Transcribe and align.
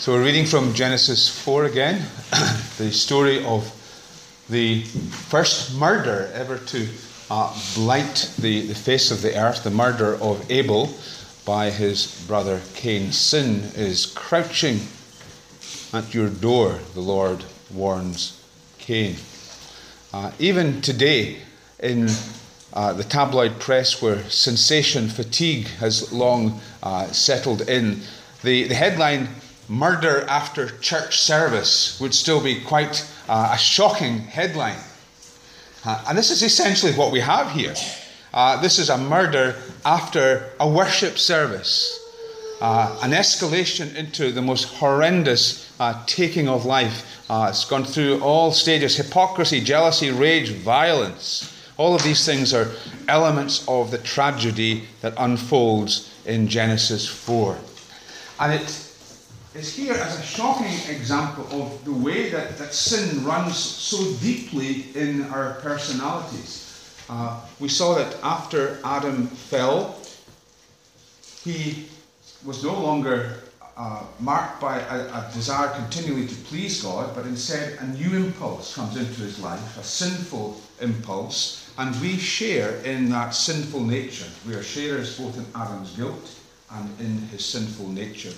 So 0.00 0.14
we're 0.14 0.24
reading 0.24 0.46
from 0.46 0.72
Genesis 0.72 1.28
4 1.28 1.66
again, 1.66 2.06
the 2.78 2.90
story 2.90 3.44
of 3.44 3.70
the 4.48 4.80
first 4.84 5.76
murder 5.76 6.30
ever 6.32 6.56
to 6.56 6.88
uh, 7.30 7.54
blight 7.74 8.32
the, 8.38 8.66
the 8.66 8.74
face 8.74 9.10
of 9.10 9.20
the 9.20 9.38
earth, 9.38 9.62
the 9.62 9.70
murder 9.70 10.14
of 10.14 10.50
Abel 10.50 10.88
by 11.44 11.68
his 11.68 12.24
brother 12.26 12.62
Cain. 12.72 13.12
Sin 13.12 13.56
is 13.74 14.06
crouching 14.06 14.80
at 15.92 16.14
your 16.14 16.30
door, 16.30 16.78
the 16.94 17.00
Lord 17.00 17.44
warns 17.70 18.42
Cain. 18.78 19.16
Uh, 20.14 20.32
even 20.38 20.80
today, 20.80 21.42
in 21.78 22.08
uh, 22.72 22.94
the 22.94 23.04
tabloid 23.04 23.60
press, 23.60 24.00
where 24.00 24.26
sensation 24.30 25.10
fatigue 25.10 25.66
has 25.78 26.10
long 26.10 26.58
uh, 26.82 27.04
settled 27.08 27.68
in, 27.68 28.00
the, 28.42 28.64
the 28.64 28.74
headline 28.74 29.28
murder 29.70 30.22
after 30.22 30.66
church 30.78 31.20
service 31.20 31.98
would 32.00 32.12
still 32.12 32.42
be 32.42 32.60
quite 32.60 33.08
uh, 33.28 33.52
a 33.52 33.58
shocking 33.58 34.18
headline. 34.18 34.80
Uh, 35.84 36.04
and 36.08 36.18
this 36.18 36.30
is 36.32 36.42
essentially 36.42 36.92
what 36.92 37.12
we 37.12 37.20
have 37.20 37.52
here. 37.52 37.74
Uh, 38.34 38.60
this 38.60 38.80
is 38.80 38.90
a 38.90 38.98
murder 38.98 39.54
after 39.84 40.50
a 40.58 40.68
worship 40.68 41.18
service, 41.18 41.96
uh, 42.60 42.98
an 43.02 43.12
escalation 43.12 43.94
into 43.94 44.32
the 44.32 44.42
most 44.42 44.64
horrendous 44.64 45.72
uh, 45.78 46.02
taking 46.04 46.48
of 46.48 46.64
life. 46.64 47.24
Uh, 47.30 47.46
it's 47.50 47.64
gone 47.64 47.84
through 47.84 48.20
all 48.20 48.50
stages 48.50 48.96
hypocrisy, 48.96 49.60
jealousy, 49.60 50.10
rage, 50.10 50.50
violence. 50.50 51.56
All 51.76 51.94
of 51.94 52.02
these 52.02 52.26
things 52.26 52.52
are 52.52 52.72
elements 53.06 53.64
of 53.68 53.92
the 53.92 53.98
tragedy 53.98 54.82
that 55.00 55.14
unfolds 55.16 56.12
in 56.26 56.48
Genesis 56.48 57.06
4. 57.06 57.56
And 58.40 58.52
it 58.54 58.89
is 59.54 59.74
here 59.74 59.94
as 59.94 60.18
a 60.18 60.22
shocking 60.22 60.72
example 60.94 61.44
of 61.60 61.84
the 61.84 61.92
way 61.92 62.30
that, 62.30 62.56
that 62.58 62.72
sin 62.72 63.24
runs 63.24 63.56
so 63.56 63.98
deeply 64.20 64.86
in 64.94 65.22
our 65.24 65.54
personalities. 65.54 66.66
Uh, 67.08 67.40
we 67.58 67.68
saw 67.68 67.94
that 67.94 68.16
after 68.22 68.78
Adam 68.84 69.26
fell, 69.26 69.98
he 71.42 71.88
was 72.44 72.62
no 72.62 72.78
longer 72.80 73.34
uh, 73.76 74.04
marked 74.20 74.60
by 74.60 74.78
a, 74.78 74.98
a, 75.08 75.30
desire 75.32 75.68
continually 75.70 76.26
to 76.26 76.34
please 76.34 76.82
God, 76.82 77.14
but 77.14 77.24
instead 77.24 77.78
a 77.80 77.86
new 77.86 78.14
impulse 78.14 78.74
comes 78.74 78.96
into 78.96 79.22
his 79.22 79.40
life, 79.40 79.78
a 79.78 79.82
sinful 79.82 80.60
impulse, 80.80 81.72
and 81.78 81.98
we 82.00 82.18
share 82.18 82.76
in 82.82 83.08
that 83.08 83.30
sinful 83.30 83.80
nature. 83.80 84.26
We 84.46 84.54
are 84.54 84.62
sharers 84.62 85.18
both 85.18 85.36
in 85.38 85.46
Adam's 85.54 85.96
guilt 85.96 86.30
and 86.72 87.00
in 87.00 87.18
his 87.28 87.44
sinful 87.44 87.88
nature. 87.88 88.32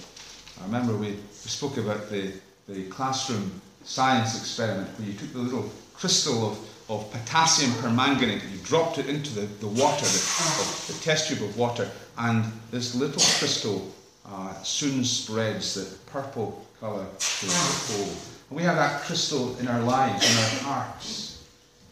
I 0.63 0.67
remember 0.67 0.97
we, 0.97 1.17
spoke 1.33 1.77
about 1.77 2.09
the, 2.09 2.33
the 2.69 2.85
classroom 2.85 3.61
science 3.83 4.39
experiment 4.39 4.89
where 4.97 5.09
you 5.09 5.15
took 5.15 5.33
the 5.33 5.41
little 5.41 5.69
crystal 5.93 6.53
of, 6.53 6.59
of 6.89 7.11
potassium 7.11 7.73
permanganate 7.83 8.43
and 8.43 8.53
you 8.53 8.59
dropped 8.59 8.99
it 8.99 9.09
into 9.09 9.35
the, 9.35 9.47
the 9.61 9.67
water, 9.67 10.05
the, 10.05 10.93
the, 10.93 10.99
test 11.01 11.29
tube 11.29 11.43
of 11.43 11.57
water, 11.57 11.91
and 12.19 12.45
this 12.71 12.95
little 12.95 13.23
crystal 13.39 13.93
uh, 14.25 14.55
soon 14.63 15.05
spreads 15.05 15.75
the 15.75 15.97
purple 16.11 16.65
colour 16.79 17.07
to 17.19 17.47
the 17.47 17.53
whole. 17.53 18.15
And 18.51 18.57
we 18.57 18.63
have 18.63 18.77
that 18.77 19.03
crystal 19.03 19.59
in 19.59 19.67
our 19.67 19.83
lives, 19.83 20.31
in 20.31 20.39
our 20.39 20.75
hearts, 20.75 21.45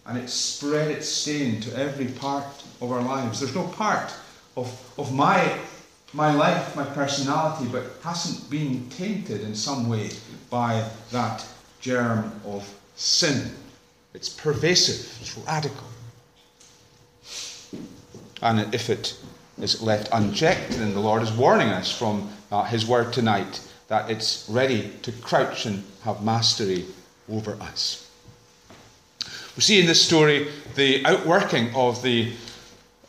and 0.07 0.17
it's 0.17 0.33
spread 0.33 0.93
its 0.93 1.09
stain 1.09 1.61
to 1.63 1.77
every 1.77 2.07
part 2.07 2.47
of 2.81 2.93
our 2.93 3.03
lives. 3.03 3.41
There's 3.41 3.55
no 3.55 3.67
part 3.67 4.15
of, 4.57 4.95
of 4.97 5.13
my 5.13 5.59
my 6.13 6.35
life, 6.35 6.75
my 6.75 6.85
personality, 6.85 7.69
but 7.71 7.85
hasn't 8.03 8.51
been 8.51 8.89
tainted 8.91 9.43
in 9.43 9.55
some 9.55 9.89
way 9.89 10.11
by 10.49 10.85
that 11.13 11.47
germ 11.81 12.33
of 12.45 12.69
sin. 12.97 13.53
It's 14.15 14.29
pervasive, 14.29 15.17
it's 15.21 15.39
radical. 15.39 15.87
And 18.43 18.75
if 18.75 18.91
it 18.91 19.17
is 19.61 19.83
left 19.83 20.09
unchecked, 20.13 20.71
then 20.71 20.95
the 20.95 21.01
Lord 21.01 21.23
is 21.23 21.31
warning 21.33 21.69
us 21.69 21.97
from 21.97 22.31
uh, 22.51 22.65
His 22.65 22.87
word 22.87 23.13
tonight 23.13 23.61
that 23.89 24.11
it's 24.11 24.49
ready 24.49 24.93
to 25.03 25.13
crouch 25.13 25.67
and 25.67 25.85
have 26.03 26.25
mastery 26.25 26.87
over 27.31 27.53
us. 27.61 28.09
We 29.57 29.63
see 29.63 29.81
in 29.81 29.87
this 29.87 30.05
story 30.05 30.49
the 30.75 31.05
outworking 31.05 31.75
of 31.75 32.03
the 32.03 32.33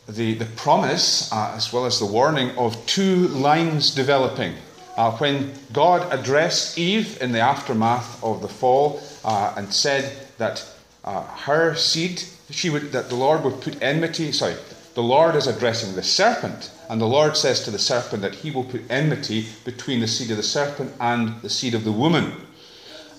the, 0.08 0.34
the 0.34 0.44
promise, 0.56 1.32
uh, 1.32 1.52
as 1.56 1.72
well 1.72 1.86
as 1.86 1.98
the 1.98 2.06
warning, 2.06 2.50
of 2.58 2.84
two 2.86 3.28
lines 3.28 3.94
developing. 3.94 4.54
Uh, 4.96 5.12
when 5.12 5.52
God 5.72 6.12
addressed 6.12 6.78
Eve 6.78 7.20
in 7.22 7.32
the 7.32 7.40
aftermath 7.40 8.22
of 8.22 8.42
the 8.42 8.48
fall 8.48 9.00
uh, 9.24 9.54
and 9.56 9.72
said 9.72 10.26
that 10.38 10.66
uh, 11.04 11.22
her 11.22 11.74
seed, 11.74 12.22
she 12.50 12.68
would, 12.68 12.92
that 12.92 13.08
the 13.08 13.14
Lord 13.14 13.42
would 13.44 13.60
put 13.60 13.80
enmity, 13.82 14.32
sorry, 14.32 14.56
the 14.94 15.02
Lord 15.02 15.34
is 15.36 15.46
addressing 15.46 15.94
the 15.94 16.02
serpent, 16.02 16.70
and 16.90 17.00
the 17.00 17.06
Lord 17.06 17.36
says 17.36 17.64
to 17.64 17.70
the 17.70 17.78
serpent 17.78 18.20
that 18.20 18.34
he 18.34 18.50
will 18.50 18.64
put 18.64 18.82
enmity 18.90 19.46
between 19.64 20.00
the 20.00 20.06
seed 20.06 20.30
of 20.30 20.36
the 20.36 20.42
serpent 20.42 20.92
and 21.00 21.40
the 21.40 21.48
seed 21.48 21.74
of 21.74 21.84
the 21.84 21.92
woman, 21.92 22.32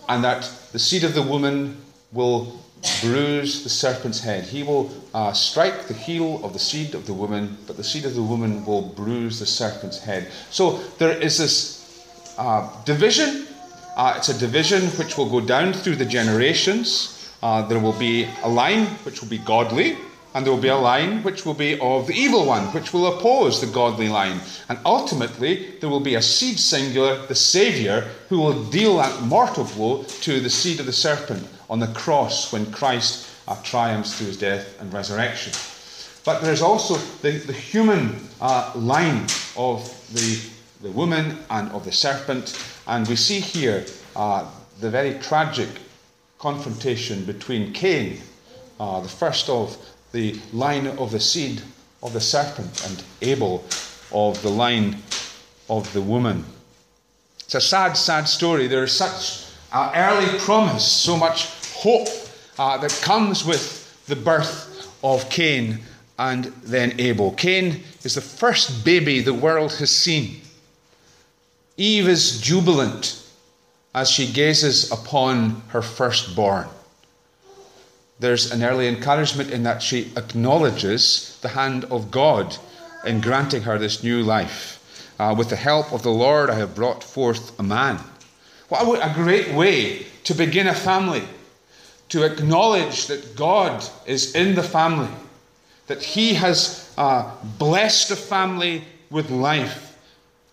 and 0.08 0.24
that 0.24 0.44
the 0.72 0.80
seed 0.80 1.04
of 1.04 1.16
the 1.16 1.24
woman 1.24 1.82
will 2.12 2.63
bruise 3.02 3.64
the 3.64 3.70
serpent's 3.70 4.20
head. 4.20 4.44
He 4.44 4.64
will 4.64 4.92
uh, 5.14 5.34
strike 5.34 5.88
the 5.88 5.94
heel 5.94 6.44
of 6.44 6.54
the 6.54 6.60
seed 6.60 6.96
of 6.96 7.06
the 7.06 7.14
woman, 7.14 7.58
but 7.68 7.78
the 7.78 7.84
seed 7.84 8.06
of 8.06 8.16
the 8.16 8.24
woman 8.24 8.66
will 8.66 8.82
bruise 8.82 9.40
the 9.40 9.46
serpent's 9.46 10.00
head. 10.00 10.30
So 10.50 10.78
there 10.98 11.18
is 11.22 11.38
this 11.38 12.36
uh, 12.38 12.70
division. 12.84 13.48
Uh, 13.96 14.16
it's 14.18 14.30
a 14.30 14.38
division 14.38 14.84
which 14.98 15.18
will 15.18 15.30
go 15.30 15.40
down 15.40 15.74
through 15.74 15.96
the 15.96 16.06
generations. 16.06 17.32
Uh, 17.42 17.62
there 17.68 17.80
will 17.80 17.98
be 18.00 18.28
a 18.44 18.50
line 18.50 18.86
which 19.06 19.22
will 19.22 19.30
be 19.30 19.38
godly, 19.38 19.98
and 20.34 20.46
there 20.46 20.54
will 20.54 20.62
be 20.62 20.70
a 20.70 20.76
line 20.76 21.22
which 21.24 21.46
will 21.46 21.54
be 21.54 21.80
of 21.80 22.08
the 22.08 22.14
evil 22.14 22.46
one, 22.46 22.64
which 22.74 22.92
will 22.92 23.18
oppose 23.18 23.62
the 23.62 23.68
godly 23.68 24.10
line. 24.10 24.40
And 24.68 24.80
ultimately, 24.86 25.76
there 25.80 25.90
will 25.90 26.00
be 26.00 26.16
a 26.16 26.22
seed 26.22 26.60
singular, 26.60 27.26
the 27.28 27.36
Saviour, 27.36 28.02
who 28.30 28.40
will 28.40 28.64
deal 28.66 28.98
that 28.98 29.22
mortal 29.22 29.66
blow 29.66 30.04
to 30.04 30.40
the 30.40 30.50
seed 30.50 30.80
of 30.80 30.86
the 30.86 30.94
serpent 30.94 31.48
on 31.74 31.80
the 31.80 31.88
cross 31.88 32.54
when 32.54 32.72
Christ 32.72 33.28
uh, 33.48 33.56
triumphs 33.64 34.16
through 34.16 34.28
his 34.28 34.38
death 34.38 34.80
and 34.80 34.94
resurrection. 34.94 35.54
But 36.24 36.44
there's 36.44 36.62
also 36.62 36.98
the, 37.24 37.32
the 37.32 37.52
human 37.52 38.16
uh, 38.40 38.72
line 38.76 39.26
of 39.58 39.82
the, 40.14 40.40
the 40.84 40.92
woman 40.92 41.40
and 41.50 41.72
of 41.72 41.84
the 41.84 41.92
serpent. 41.92 42.64
And 42.86 43.08
we 43.08 43.16
see 43.16 43.40
here 43.40 43.88
uh, 44.16 44.48
the 44.82 44.90
very 44.92 45.16
tragic 45.16 45.68
confrontation 46.38 47.26
between 47.26 47.74
Cain, 47.74 48.22
uh, 48.80 49.02
the 49.02 49.10
first 49.10 49.50
of 49.50 49.76
the 50.12 50.40
line 50.54 50.86
of 50.86 51.12
the 51.12 51.20
seed 51.20 51.64
of 52.04 52.14
the 52.14 52.22
serpent, 52.22 52.86
and 52.88 53.04
Abel 53.24 53.66
of 54.12 54.40
the 54.44 54.50
line 54.50 54.98
of 55.72 55.92
the 55.94 56.04
woman. 56.04 56.46
It's 57.40 57.56
a 57.56 57.62
sad, 57.62 57.98
sad 57.98 58.28
story. 58.28 58.68
There 58.68 58.84
is 58.84 58.92
such 58.92 59.48
early 59.74 60.38
promise, 60.38 60.86
so 60.86 61.18
much 61.18 61.63
hope 61.84 62.08
uh, 62.58 62.78
that 62.78 62.98
comes 63.04 63.44
with 63.44 64.06
the 64.08 64.16
birth 64.16 64.90
of 65.04 65.30
Cain 65.30 65.80
and 66.18 66.46
then 66.64 66.98
Abel. 66.98 67.34
Cain 67.34 67.84
is 68.04 68.16
the 68.16 68.22
first 68.22 68.86
baby 68.86 69.20
the 69.20 69.34
world 69.34 69.74
has 69.74 69.92
seen. 69.92 70.40
Eve 71.76 72.08
is 72.08 72.40
jubilant 72.40 73.22
as 73.94 74.10
she 74.10 74.32
gazes 74.32 74.92
upon 74.92 75.62
her 75.70 75.82
firstborn. 75.82 76.68
There's 78.20 78.52
an 78.52 78.64
early 78.64 78.88
encouragement 78.88 79.52
in 79.52 79.64
that 79.64 79.84
she 79.84 80.14
acknowledges 80.16 81.38
the 81.42 81.50
hand 81.50 81.84
of 81.86 82.12
God 82.12 82.56
in 83.06 83.20
granting 83.20 83.64
her 83.64 83.78
this 83.78 84.04
new 84.04 84.24
life. 84.24 84.80
Uh, 85.20 85.36
with 85.38 85.50
the 85.50 85.58
help 85.58 85.92
of 85.92 86.02
the 86.04 86.12
Lord, 86.12 86.50
I 86.50 86.56
have 86.56 86.76
brought 86.76 87.04
forth 87.04 87.60
a 87.60 87.64
man. 87.64 88.00
What 88.70 89.00
a 89.04 89.14
great 89.14 89.54
way 89.54 90.06
to 90.24 90.34
begin 90.34 90.68
a 90.68 90.74
family 90.74 91.28
to 92.10 92.24
acknowledge 92.24 93.08
that 93.08 93.36
God 93.36 93.84
is 94.06 94.36
in 94.36 94.56
the 94.56 94.64
family, 94.64 95.10
that 95.88 96.02
He 96.02 96.34
has 96.34 96.94
uh, 96.98 97.32
blessed 97.58 98.10
the 98.10 98.16
family 98.16 98.84
with 99.10 99.30
life, 99.30 99.98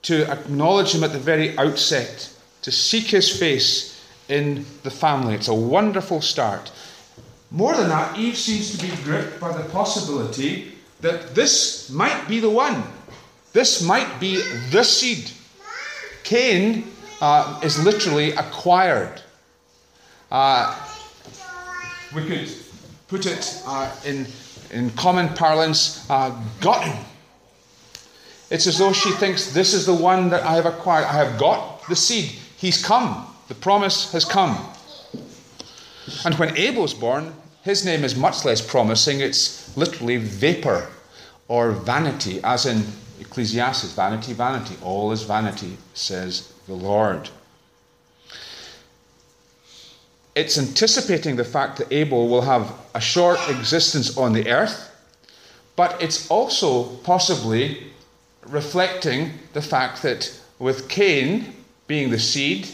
to 0.03 0.31
acknowledge 0.31 0.95
Him 0.95 1.05
at 1.05 1.13
the 1.13 1.19
very 1.19 1.57
outset, 1.59 2.33
to 2.63 2.71
seek 2.71 3.07
His 3.07 3.39
face 3.39 4.05
in 4.29 4.65
the 4.83 4.91
family. 4.91 5.35
It's 5.35 5.49
a 5.49 5.55
wonderful 5.55 6.21
start. 6.21 6.71
More 7.51 7.75
than 7.75 7.89
that, 7.89 8.17
Eve 8.17 8.37
seems 8.37 8.79
to 8.79 8.87
be 8.87 8.95
gripped 9.03 9.41
by 9.41 9.57
the 9.57 9.69
possibility 9.71 10.73
that 11.01 11.35
this 11.35 11.91
might 11.91 12.29
be 12.29 12.39
the 12.39 12.51
one. 12.51 12.83
This 13.53 13.83
might 13.83 14.21
be 14.21 14.41
the 14.71 14.85
seed. 14.85 15.31
Cain 16.23 16.85
uh, 17.21 17.61
is 17.63 17.83
literally 17.85 18.31
acquired. 18.33 19.21
Uh, 20.31 20.77
we 22.15 22.27
could 22.27 22.51
put 23.09 23.27
it 23.27 23.63
uh, 23.67 23.95
in, 24.05 24.27
in 24.71 24.91
common 24.91 25.29
parlance, 25.31 26.09
uh, 26.11 26.31
him. 26.63 27.05
It's 28.51 28.67
as 28.67 28.79
though 28.79 28.93
she 28.93 29.13
thinks, 29.13 29.53
This 29.53 29.75
is 29.75 29.87
the 29.87 29.95
one 29.95 30.29
that 30.31 30.43
I 30.43 30.55
have 30.55 30.67
acquired. 30.67 31.07
I 31.07 31.25
have 31.25 31.39
got 31.39 31.87
the 31.89 31.97
seed. 31.97 32.31
He's 32.57 32.85
come. 32.85 33.27
The 33.49 33.55
promise 33.55 34.13
has 34.13 34.25
come. 34.25 34.57
And 36.25 36.35
when 36.37 36.57
Abel's 36.57 36.95
born, 36.95 37.35
his 37.63 37.85
name 37.85 38.05
is 38.05 38.17
much 38.17 38.45
less 38.45 38.61
promising. 38.61 39.21
It's 39.21 39.77
literally 39.77 40.17
vapor 40.17 40.89
or 41.49 41.73
vanity, 41.73 42.41
as 42.43 42.67
in 42.67 42.85
Ecclesiastes 43.21 43.93
vanity, 43.93 44.33
vanity. 44.33 44.77
All 44.83 45.13
is 45.13 45.23
vanity, 45.23 45.77
says 45.95 46.53
the 46.67 46.75
Lord. 46.75 47.29
It's 50.35 50.59
anticipating 50.59 51.37
the 51.37 51.45
fact 51.45 51.79
that 51.79 51.93
Abel 51.93 52.29
will 52.29 52.43
have 52.43 52.73
a 52.95 53.01
short 53.01 53.39
existence 53.49 54.17
on 54.17 54.33
the 54.33 54.49
earth, 54.49 54.91
but 55.77 56.01
it's 56.01 56.31
also 56.31 56.85
possibly 56.99 57.91
reflecting 58.47 59.33
the 59.53 59.63
fact 59.63 60.03
that 60.03 60.33
with 60.59 60.89
Cain 60.89 61.55
being 61.87 62.11
the 62.11 62.19
seed, 62.19 62.69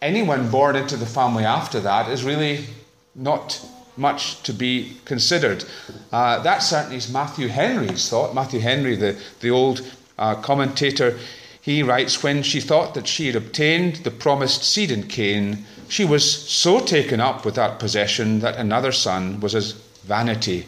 anyone 0.00 0.50
born 0.50 0.74
into 0.76 0.96
the 0.96 1.06
family 1.06 1.44
after 1.44 1.78
that 1.80 2.10
is 2.10 2.24
really 2.24 2.66
not 3.14 3.64
much 3.96 4.42
to 4.42 4.52
be 4.52 4.96
considered. 5.04 5.64
Uh, 6.10 6.42
that 6.42 6.58
certainly 6.58 6.96
is 6.96 7.12
Matthew 7.12 7.48
Henry's 7.48 8.08
thought. 8.08 8.34
Matthew 8.34 8.60
Henry, 8.60 8.96
the, 8.96 9.20
the 9.40 9.50
old 9.50 9.86
uh, 10.18 10.34
commentator, 10.36 11.18
he 11.60 11.82
writes 11.82 12.22
When 12.22 12.42
she 12.42 12.60
thought 12.60 12.94
that 12.94 13.06
she 13.06 13.26
had 13.26 13.36
obtained 13.36 13.96
the 13.96 14.10
promised 14.10 14.64
seed 14.64 14.90
in 14.90 15.06
Cain, 15.08 15.64
she 15.92 16.06
was 16.06 16.24
so 16.50 16.80
taken 16.80 17.20
up 17.20 17.44
with 17.44 17.54
that 17.54 17.78
possession 17.78 18.40
that 18.40 18.56
another 18.56 18.92
son 18.92 19.38
was 19.40 19.54
as 19.54 19.72
vanity 20.04 20.64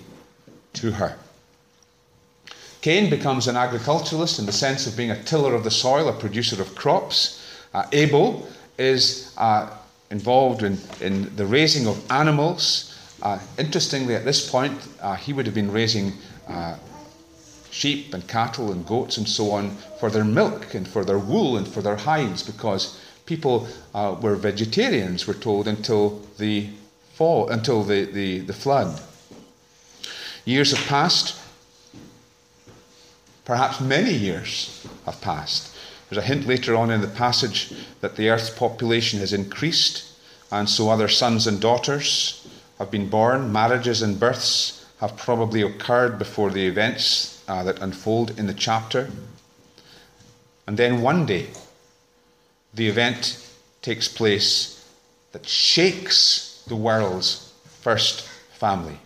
to 0.74 0.90
her. 0.92 1.16
Cain 2.82 3.08
becomes 3.08 3.48
an 3.48 3.56
agriculturalist 3.56 4.38
in 4.38 4.44
the 4.44 4.52
sense 4.52 4.86
of 4.86 4.94
being 4.98 5.10
a 5.10 5.22
tiller 5.22 5.54
of 5.54 5.64
the 5.64 5.70
soil, 5.70 6.10
a 6.10 6.12
producer 6.12 6.60
of 6.60 6.74
crops. 6.74 7.42
Uh, 7.72 7.86
Abel 7.92 8.46
is 8.76 9.32
uh, 9.38 9.74
involved 10.10 10.62
in, 10.62 10.76
in 11.00 11.34
the 11.36 11.46
raising 11.46 11.86
of 11.86 11.96
animals. 12.12 12.94
Uh, 13.22 13.38
interestingly, 13.56 14.14
at 14.14 14.26
this 14.26 14.50
point, 14.50 14.78
uh, 15.00 15.14
he 15.14 15.32
would 15.32 15.46
have 15.46 15.54
been 15.54 15.72
raising 15.72 16.12
uh, 16.48 16.76
sheep 17.70 18.12
and 18.12 18.28
cattle 18.28 18.72
and 18.72 18.86
goats 18.86 19.16
and 19.16 19.26
so 19.26 19.52
on 19.52 19.70
for 19.98 20.10
their 20.10 20.22
milk 20.22 20.74
and 20.74 20.86
for 20.86 21.02
their 21.02 21.18
wool 21.18 21.56
and 21.56 21.66
for 21.66 21.80
their 21.80 21.96
hides 21.96 22.42
because 22.42 23.00
people 23.26 23.66
uh, 23.94 24.16
were 24.20 24.36
vegetarians, 24.36 25.26
we're 25.26 25.34
told, 25.34 25.66
until 25.68 26.20
the 26.38 26.68
fall, 27.14 27.48
until 27.48 27.82
the, 27.84 28.04
the, 28.04 28.40
the 28.40 28.52
flood. 28.52 29.00
Years 30.44 30.72
have 30.72 30.86
passed. 30.86 31.40
Perhaps 33.44 33.80
many 33.80 34.12
years 34.12 34.86
have 35.06 35.20
passed. 35.20 35.74
There's 36.08 36.22
a 36.22 36.26
hint 36.26 36.46
later 36.46 36.76
on 36.76 36.90
in 36.90 37.00
the 37.00 37.08
passage 37.08 37.72
that 38.00 38.16
the 38.16 38.28
earth's 38.28 38.50
population 38.50 39.20
has 39.20 39.32
increased, 39.32 40.04
and 40.50 40.68
so 40.68 40.90
other 40.90 41.08
sons 41.08 41.46
and 41.46 41.60
daughters 41.60 42.46
have 42.78 42.90
been 42.90 43.08
born, 43.08 43.52
marriages 43.52 44.02
and 44.02 44.20
births 44.20 44.86
have 45.00 45.16
probably 45.16 45.62
occurred 45.62 46.18
before 46.18 46.50
the 46.50 46.66
events 46.66 47.42
uh, 47.48 47.62
that 47.62 47.80
unfold 47.80 48.38
in 48.38 48.46
the 48.46 48.54
chapter. 48.54 49.10
And 50.66 50.76
then 50.76 51.02
one 51.02 51.26
day, 51.26 51.48
the 52.74 52.88
event 52.88 53.40
takes 53.82 54.08
place 54.08 54.84
that 55.32 55.46
shakes 55.46 56.64
the 56.68 56.76
world's 56.76 57.52
first 57.80 58.22
family. 58.52 58.98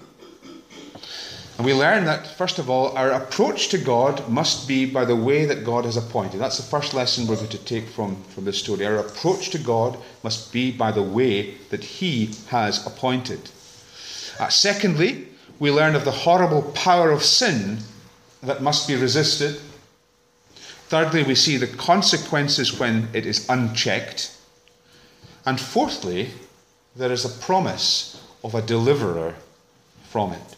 And 1.59 1.67
we 1.67 1.75
learn 1.75 2.05
that, 2.05 2.25
first 2.39 2.61
of 2.61 2.71
all, 2.71 2.97
our 2.97 3.11
approach 3.11 3.69
to 3.71 3.79
God 3.79 4.29
must 4.29 4.69
be 4.69 4.87
by 4.87 5.05
the 5.05 5.17
way 5.17 5.45
that 5.45 5.65
God 5.65 5.87
has 5.87 5.97
appointed. 5.97 6.39
That's 6.39 6.57
the 6.57 6.63
first 6.63 6.95
lesson 6.95 7.27
we're 7.27 7.35
going 7.35 7.49
to 7.49 7.65
take 7.65 7.89
from, 7.89 8.23
from 8.25 8.45
this 8.45 8.59
story. 8.59 8.87
Our 8.87 8.99
approach 8.99 9.51
to 9.51 9.59
God 9.59 9.99
must 10.23 10.53
be 10.53 10.71
by 10.71 10.93
the 10.93 11.03
way 11.03 11.55
that 11.71 11.83
He 11.83 12.31
has 12.47 12.87
appointed. 12.87 13.51
Uh, 14.39 14.49
secondly, 14.49 15.27
we 15.59 15.73
learn 15.73 15.97
of 15.97 16.05
the 16.05 16.13
horrible 16.13 16.63
power 16.77 17.11
of 17.11 17.25
sin 17.25 17.79
that 18.45 18.63
must 18.63 18.87
be 18.87 18.95
resisted. 18.95 19.61
Thirdly, 20.89 21.23
we 21.23 21.35
see 21.35 21.59
the 21.59 21.67
consequences 21.67 22.81
when 22.81 23.09
it 23.13 23.27
is 23.27 23.47
unchecked. 23.51 24.35
And 25.45 25.61
fourthly, 25.61 26.31
there 26.97 27.13
is 27.13 27.27
a 27.27 27.45
promise 27.45 28.25
of 28.43 28.55
a 28.55 28.63
deliverer 28.63 29.35
from 30.09 30.33
it. 30.33 30.57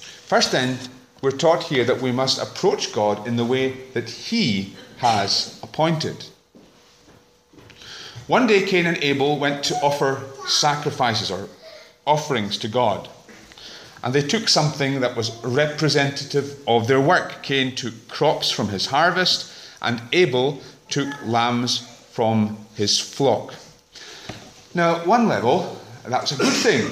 First, 0.00 0.50
then, 0.50 0.78
we're 1.22 1.30
taught 1.30 1.64
here 1.64 1.84
that 1.84 2.02
we 2.02 2.10
must 2.10 2.42
approach 2.42 2.92
God 2.92 3.24
in 3.24 3.36
the 3.36 3.44
way 3.44 3.70
that 3.92 4.10
He 4.10 4.74
has 4.96 5.60
appointed. 5.62 6.24
One 8.26 8.48
day, 8.48 8.66
Cain 8.66 8.86
and 8.86 8.96
Abel 8.98 9.38
went 9.38 9.62
to 9.64 9.76
offer 9.76 10.24
sacrifices 10.48 11.30
or 11.30 11.48
offerings 12.04 12.58
to 12.58 12.68
God. 12.68 13.08
And 14.02 14.14
they 14.14 14.22
took 14.22 14.48
something 14.48 15.00
that 15.00 15.16
was 15.16 15.30
representative 15.44 16.58
of 16.66 16.86
their 16.86 17.00
work. 17.00 17.42
Cain 17.42 17.74
took 17.74 18.08
crops 18.08 18.50
from 18.50 18.68
his 18.68 18.86
harvest, 18.86 19.52
and 19.82 20.00
Abel 20.12 20.60
took 20.88 21.08
lambs 21.24 21.86
from 22.12 22.56
his 22.74 22.98
flock. 22.98 23.54
Now, 24.74 24.96
at 24.96 25.06
one 25.06 25.28
level, 25.28 25.76
that's 26.06 26.32
a 26.32 26.36
good 26.36 26.52
thing. 26.52 26.90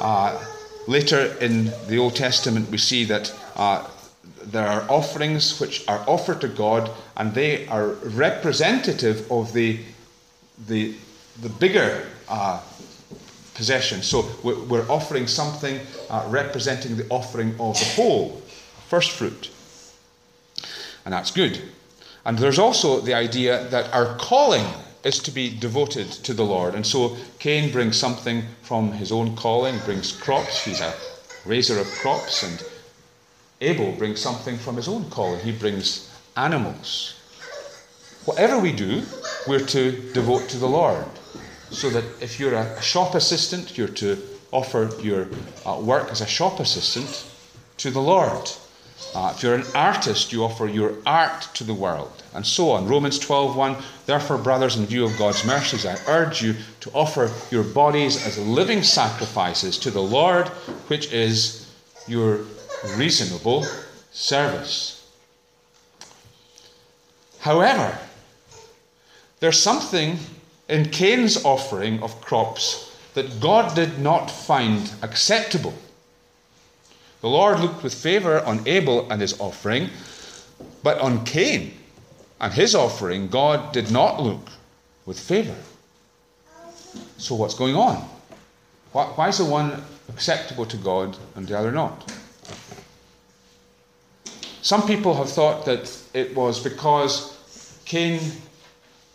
Uh, 0.00 0.42
later 0.86 1.36
in 1.40 1.72
the 1.86 1.98
Old 1.98 2.16
Testament, 2.16 2.70
we 2.70 2.78
see 2.78 3.04
that 3.04 3.32
uh, 3.56 3.86
there 4.42 4.66
are 4.66 4.90
offerings 4.90 5.60
which 5.60 5.86
are 5.88 6.02
offered 6.08 6.40
to 6.40 6.48
God, 6.48 6.90
and 7.16 7.34
they 7.34 7.66
are 7.68 7.88
representative 7.88 9.30
of 9.30 9.52
the, 9.52 9.80
the, 10.66 10.94
the 11.42 11.48
bigger 11.48 12.06
uh, 12.28 12.60
possession. 13.58 14.02
So 14.02 14.24
we're 14.44 14.88
offering 14.88 15.26
something 15.26 15.80
uh, 16.08 16.24
representing 16.28 16.96
the 16.96 17.06
offering 17.10 17.50
of 17.58 17.76
the 17.76 17.84
whole, 17.96 18.40
first 18.86 19.10
fruit. 19.10 19.50
And 21.04 21.12
that's 21.12 21.32
good. 21.32 21.60
And 22.24 22.38
there's 22.38 22.60
also 22.60 23.00
the 23.00 23.14
idea 23.14 23.68
that 23.70 23.92
our 23.92 24.16
calling 24.16 24.64
is 25.02 25.18
to 25.20 25.32
be 25.32 25.58
devoted 25.58 26.08
to 26.22 26.34
the 26.34 26.44
Lord. 26.44 26.76
And 26.76 26.86
so 26.86 27.16
Cain 27.40 27.72
brings 27.72 27.96
something 27.96 28.44
from 28.62 28.92
his 28.92 29.10
own 29.10 29.34
calling, 29.34 29.78
brings 29.84 30.12
crops. 30.12 30.64
He's 30.64 30.80
a 30.80 30.94
raiser 31.44 31.80
of 31.80 31.86
crops. 32.00 32.44
And 32.44 32.62
Abel 33.60 33.90
brings 33.92 34.20
something 34.20 34.56
from 34.56 34.76
his 34.76 34.86
own 34.86 35.10
calling. 35.10 35.40
He 35.40 35.50
brings 35.52 36.14
animals. 36.36 37.14
Whatever 38.24 38.60
we 38.60 38.70
do, 38.70 39.02
we're 39.48 39.66
to 39.66 40.12
devote 40.12 40.48
to 40.50 40.58
the 40.58 40.68
Lord 40.68 41.06
so 41.70 41.90
that 41.90 42.04
if 42.20 42.40
you're 42.40 42.54
a 42.54 42.80
shop 42.82 43.14
assistant, 43.14 43.76
you're 43.76 43.88
to 43.88 44.18
offer 44.52 44.90
your 45.00 45.28
uh, 45.66 45.78
work 45.80 46.10
as 46.10 46.20
a 46.20 46.26
shop 46.26 46.60
assistant 46.60 47.26
to 47.76 47.90
the 47.90 48.00
Lord. 48.00 48.50
Uh, 49.14 49.32
if 49.34 49.42
you're 49.42 49.54
an 49.54 49.64
artist, 49.74 50.32
you 50.32 50.42
offer 50.42 50.66
your 50.66 50.94
art 51.06 51.48
to 51.54 51.64
the 51.64 51.74
world, 51.74 52.22
and 52.34 52.44
so 52.44 52.70
on. 52.70 52.86
Romans 52.86 53.18
12:1. 53.18 53.80
Therefore, 54.06 54.38
brothers, 54.38 54.76
in 54.76 54.86
view 54.86 55.04
of 55.04 55.16
God's 55.16 55.44
mercies, 55.44 55.86
I 55.86 55.96
urge 56.06 56.42
you 56.42 56.56
to 56.80 56.90
offer 56.92 57.30
your 57.50 57.62
bodies 57.62 58.26
as 58.26 58.38
living 58.38 58.82
sacrifices 58.82 59.78
to 59.78 59.90
the 59.90 60.02
Lord, 60.02 60.48
which 60.88 61.12
is 61.12 61.66
your 62.06 62.40
reasonable 62.96 63.66
service. 64.12 65.06
However, 67.40 67.96
there's 69.40 69.60
something 69.60 70.18
in 70.68 70.90
Cain's 70.90 71.44
offering 71.44 72.02
of 72.02 72.20
crops 72.20 72.96
that 73.14 73.40
God 73.40 73.74
did 73.74 73.98
not 73.98 74.30
find 74.30 74.92
acceptable. 75.02 75.74
The 77.20 77.28
Lord 77.28 77.60
looked 77.60 77.82
with 77.82 77.94
favour 77.94 78.44
on 78.44 78.66
Abel 78.66 79.10
and 79.10 79.20
his 79.20 79.40
offering, 79.40 79.90
but 80.82 80.98
on 81.00 81.24
Cain 81.24 81.74
and 82.40 82.52
his 82.52 82.74
offering, 82.74 83.28
God 83.28 83.72
did 83.72 83.90
not 83.90 84.22
look 84.22 84.48
with 85.04 85.18
favour. 85.18 85.56
So, 87.16 87.34
what's 87.34 87.54
going 87.54 87.74
on? 87.74 88.08
Why 88.92 89.28
is 89.28 89.38
the 89.38 89.44
one 89.44 89.82
acceptable 90.08 90.66
to 90.66 90.76
God 90.76 91.16
and 91.34 91.46
the 91.46 91.58
other 91.58 91.72
not? 91.72 92.12
Some 94.62 94.86
people 94.86 95.14
have 95.14 95.30
thought 95.30 95.64
that 95.64 95.90
it 96.14 96.34
was 96.34 96.62
because 96.62 97.36
Cain 97.84 98.20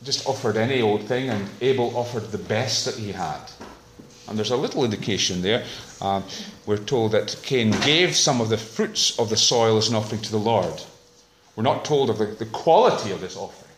just 0.04 0.28
offered 0.28 0.58
any 0.58 0.82
old 0.82 1.04
thing, 1.04 1.30
and 1.30 1.50
Abel 1.62 1.96
offered 1.96 2.32
the 2.32 2.38
best 2.38 2.86
that 2.86 2.96
he 2.96 3.12
had. 3.12 3.42
And 4.28 4.38
there's 4.38 4.52
a 4.52 4.58
little 4.58 4.84
indication 4.84 5.42
there. 5.42 5.66
Uh, 6.02 6.22
we're 6.66 6.78
told 6.78 7.12
that 7.12 7.40
Cain 7.44 7.72
gave 7.82 8.16
some 8.16 8.42
of 8.42 8.50
the 8.50 8.58
fruits 8.58 9.18
of 9.20 9.30
the 9.30 9.38
soil 9.38 9.78
as 9.78 9.90
an 9.90 9.96
offering 9.96 10.22
to 10.22 10.32
the 10.32 10.38
Lord. 10.38 10.82
We're 11.56 11.64
not 11.64 11.86
told 11.86 12.10
of 12.10 12.18
the, 12.18 12.26
the 12.26 12.46
quality 12.48 13.12
of 13.12 13.22
this 13.22 13.38
offering. 13.38 13.72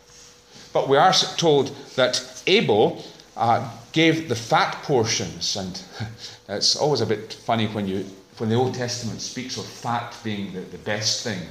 But 0.72 0.88
we 0.88 0.98
are 0.98 1.14
told 1.14 1.76
that 1.96 2.44
Abel 2.48 3.04
uh, 3.38 3.70
gave 3.92 4.30
the 4.30 4.36
fat 4.36 4.84
portions, 4.84 5.56
and 5.56 5.82
it's 6.50 6.76
always 6.76 7.02
a 7.02 7.06
bit 7.06 7.34
funny 7.34 7.68
when, 7.68 7.88
you, 7.88 8.06
when 8.38 8.50
the 8.50 8.56
Old 8.56 8.74
Testament 8.74 9.22
speaks 9.22 9.58
of 9.58 9.66
fat 9.66 10.16
being 10.24 10.54
the, 10.54 10.62
the 10.62 10.78
best 10.80 11.24
thing. 11.24 11.42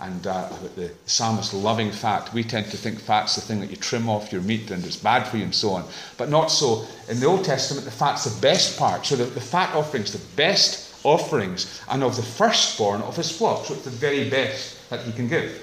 And 0.00 0.26
uh, 0.26 0.48
about 0.50 0.76
the 0.76 0.90
psalmist 1.06 1.54
loving 1.54 1.90
fat. 1.90 2.32
We 2.34 2.42
tend 2.42 2.66
to 2.70 2.76
think 2.76 3.00
fat's 3.00 3.36
the 3.36 3.40
thing 3.40 3.60
that 3.60 3.70
you 3.70 3.76
trim 3.76 4.08
off 4.08 4.32
your 4.32 4.42
meat 4.42 4.70
and 4.70 4.84
it's 4.84 4.96
bad 4.96 5.26
for 5.26 5.36
you 5.36 5.44
and 5.44 5.54
so 5.54 5.70
on. 5.70 5.84
But 6.16 6.28
not 6.28 6.50
so. 6.50 6.84
In 7.08 7.20
the 7.20 7.26
Old 7.26 7.44
Testament, 7.44 7.84
the 7.84 7.92
fat's 7.92 8.24
the 8.24 8.40
best 8.40 8.78
part. 8.78 9.06
So 9.06 9.16
the, 9.16 9.24
the 9.24 9.40
fat 9.40 9.74
offerings, 9.74 10.12
the 10.12 10.36
best 10.36 11.04
offerings, 11.04 11.80
and 11.88 12.02
of 12.02 12.16
the 12.16 12.22
firstborn 12.22 13.02
of 13.02 13.16
his 13.16 13.30
flock. 13.30 13.66
So 13.66 13.74
it's 13.74 13.84
the 13.84 13.90
very 13.90 14.28
best 14.28 14.90
that 14.90 15.00
he 15.00 15.12
can 15.12 15.28
give. 15.28 15.62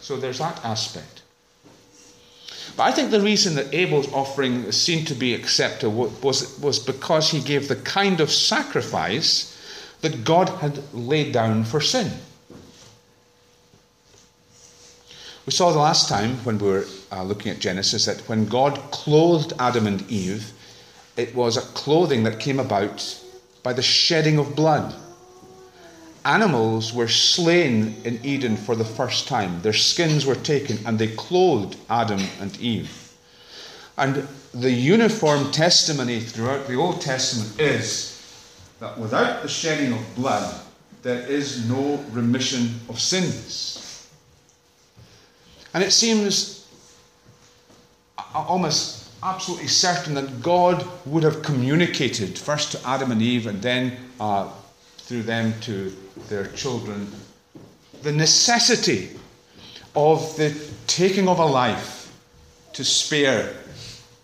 So 0.00 0.16
there's 0.16 0.38
that 0.38 0.64
aspect. 0.64 1.22
But 2.76 2.84
I 2.84 2.92
think 2.92 3.10
the 3.10 3.20
reason 3.20 3.54
that 3.56 3.74
Abel's 3.74 4.12
offering 4.12 4.70
seemed 4.72 5.08
to 5.08 5.14
be 5.14 5.34
accepted 5.34 5.90
was, 5.90 6.58
was 6.60 6.78
because 6.78 7.30
he 7.30 7.40
gave 7.40 7.68
the 7.68 7.76
kind 7.76 8.20
of 8.20 8.30
sacrifice 8.30 9.56
that 10.00 10.24
God 10.24 10.48
had 10.48 10.82
laid 10.94 11.32
down 11.32 11.64
for 11.64 11.80
sin. 11.80 12.10
We 15.50 15.56
saw 15.56 15.72
the 15.72 15.80
last 15.80 16.08
time 16.08 16.36
when 16.44 16.58
we 16.58 16.68
were 16.68 16.86
uh, 17.10 17.24
looking 17.24 17.50
at 17.50 17.58
Genesis 17.58 18.04
that 18.04 18.20
when 18.28 18.46
God 18.46 18.76
clothed 18.92 19.52
Adam 19.58 19.88
and 19.88 20.08
Eve, 20.08 20.52
it 21.16 21.34
was 21.34 21.56
a 21.56 21.62
clothing 21.74 22.22
that 22.22 22.38
came 22.38 22.60
about 22.60 23.20
by 23.64 23.72
the 23.72 23.82
shedding 23.82 24.38
of 24.38 24.54
blood. 24.54 24.94
Animals 26.24 26.94
were 26.94 27.08
slain 27.08 27.96
in 28.04 28.24
Eden 28.24 28.56
for 28.56 28.76
the 28.76 28.84
first 28.84 29.26
time. 29.26 29.60
Their 29.62 29.72
skins 29.72 30.24
were 30.24 30.36
taken 30.36 30.78
and 30.86 31.00
they 31.00 31.08
clothed 31.08 31.76
Adam 31.88 32.20
and 32.40 32.56
Eve. 32.60 33.12
And 33.98 34.28
the 34.54 34.70
uniform 34.70 35.50
testimony 35.50 36.20
throughout 36.20 36.68
the 36.68 36.76
Old 36.76 37.00
Testament 37.00 37.58
is 37.58 38.22
that 38.78 38.96
without 38.96 39.42
the 39.42 39.48
shedding 39.48 39.94
of 39.94 40.14
blood, 40.14 40.60
there 41.02 41.26
is 41.26 41.68
no 41.68 41.96
remission 42.12 42.78
of 42.88 43.00
sins. 43.00 43.79
And 45.74 45.84
it 45.84 45.92
seems 45.92 46.66
almost 48.34 49.10
absolutely 49.22 49.68
certain 49.68 50.14
that 50.14 50.42
God 50.42 50.86
would 51.06 51.22
have 51.22 51.42
communicated 51.42 52.38
first 52.38 52.72
to 52.72 52.88
Adam 52.88 53.12
and 53.12 53.20
Eve 53.22 53.46
and 53.46 53.60
then 53.60 53.96
uh, 54.18 54.50
through 54.98 55.22
them 55.22 55.54
to 55.62 55.94
their 56.28 56.46
children 56.48 57.10
the 58.02 58.12
necessity 58.12 59.10
of 59.94 60.36
the 60.36 60.54
taking 60.86 61.28
of 61.28 61.38
a 61.38 61.44
life 61.44 62.12
to 62.72 62.84
spare 62.84 63.54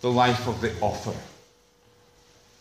the 0.01 0.11
life 0.11 0.47
of 0.47 0.61
the 0.61 0.73
offer. 0.81 1.15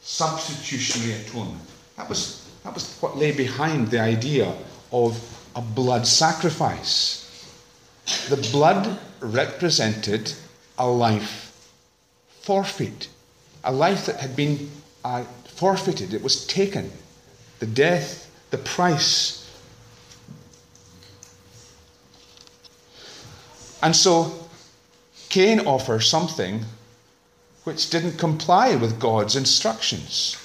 Substitutionary 0.01 1.21
atonement. 1.21 1.61
That 1.97 2.09
was, 2.09 2.49
that 2.63 2.73
was 2.73 2.97
what 2.99 3.17
lay 3.17 3.31
behind 3.31 3.89
the 3.89 3.99
idea 3.99 4.53
of 4.91 5.17
a 5.55 5.61
blood 5.61 6.05
sacrifice. 6.05 7.24
The 8.29 8.49
blood 8.51 8.99
represented 9.19 10.33
a 10.77 10.87
life 10.87 11.45
forfeit, 12.41 13.07
a 13.63 13.71
life 13.71 14.05
that 14.05 14.19
had 14.19 14.35
been 14.35 14.69
uh, 15.03 15.23
forfeited, 15.45 16.13
it 16.13 16.21
was 16.21 16.45
taken. 16.45 16.91
The 17.59 17.65
death, 17.65 18.29
the 18.51 18.57
price. 18.57 19.41
And 23.81 23.95
so 23.95 24.47
Cain 25.29 25.61
offers 25.61 26.07
something 26.07 26.65
which 27.63 27.89
didn't 27.89 28.17
comply 28.17 28.75
with 28.75 28.99
God's 28.99 29.35
instructions. 29.35 30.37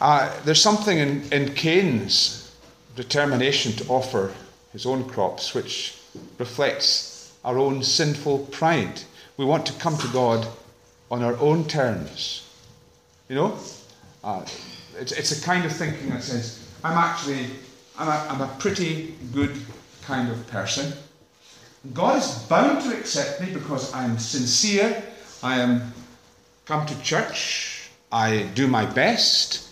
Uh, 0.00 0.30
there's 0.44 0.60
something 0.60 0.98
in, 0.98 1.32
in 1.32 1.54
Cain's 1.54 2.54
determination 2.96 3.72
to 3.72 3.86
offer 3.88 4.32
his 4.72 4.84
own 4.84 5.08
crops 5.08 5.54
which 5.54 5.98
reflects 6.38 7.32
our 7.44 7.58
own 7.58 7.82
sinful 7.82 8.38
pride. 8.50 9.02
We 9.36 9.44
want 9.44 9.66
to 9.66 9.72
come 9.74 9.96
to 9.98 10.08
God 10.08 10.46
on 11.10 11.22
our 11.22 11.36
own 11.38 11.66
terms. 11.66 12.48
You 13.28 13.36
know? 13.36 13.58
Uh, 14.22 14.44
it's, 14.98 15.12
it's 15.12 15.38
a 15.38 15.44
kind 15.44 15.64
of 15.64 15.72
thinking 15.72 16.10
that 16.10 16.22
says, 16.22 16.66
I'm 16.82 16.96
actually, 16.96 17.46
I'm 17.98 18.08
a, 18.08 18.32
I'm 18.32 18.40
a 18.40 18.54
pretty 18.58 19.14
good 19.32 19.56
kind 20.02 20.30
of 20.30 20.46
person. 20.48 20.92
God 21.92 22.18
is 22.18 22.38
bound 22.48 22.82
to 22.84 22.96
accept 22.96 23.40
me 23.40 23.52
because 23.52 23.92
I'm 23.92 24.18
sincere, 24.18 25.02
I 25.42 25.60
am 25.60 25.92
come 26.64 26.86
to 26.86 27.02
church, 27.02 27.90
I 28.10 28.44
do 28.54 28.66
my 28.66 28.86
best. 28.86 29.68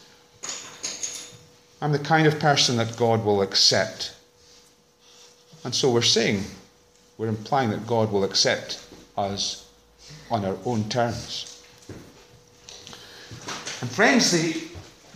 I'm 1.80 1.92
the 1.92 1.98
kind 1.98 2.26
of 2.26 2.38
person 2.38 2.76
that 2.76 2.96
God 2.96 3.24
will 3.24 3.40
accept. 3.42 4.14
And 5.64 5.74
so 5.74 5.90
we're 5.90 6.02
saying, 6.02 6.42
we're 7.18 7.28
implying 7.28 7.70
that 7.70 7.86
God 7.86 8.10
will 8.10 8.24
accept 8.24 8.84
us 9.16 9.68
on 10.30 10.44
our 10.44 10.56
own 10.64 10.88
terms. 10.88 11.62
And 13.80 13.90
friends, 13.90 14.30
the, 14.32 14.52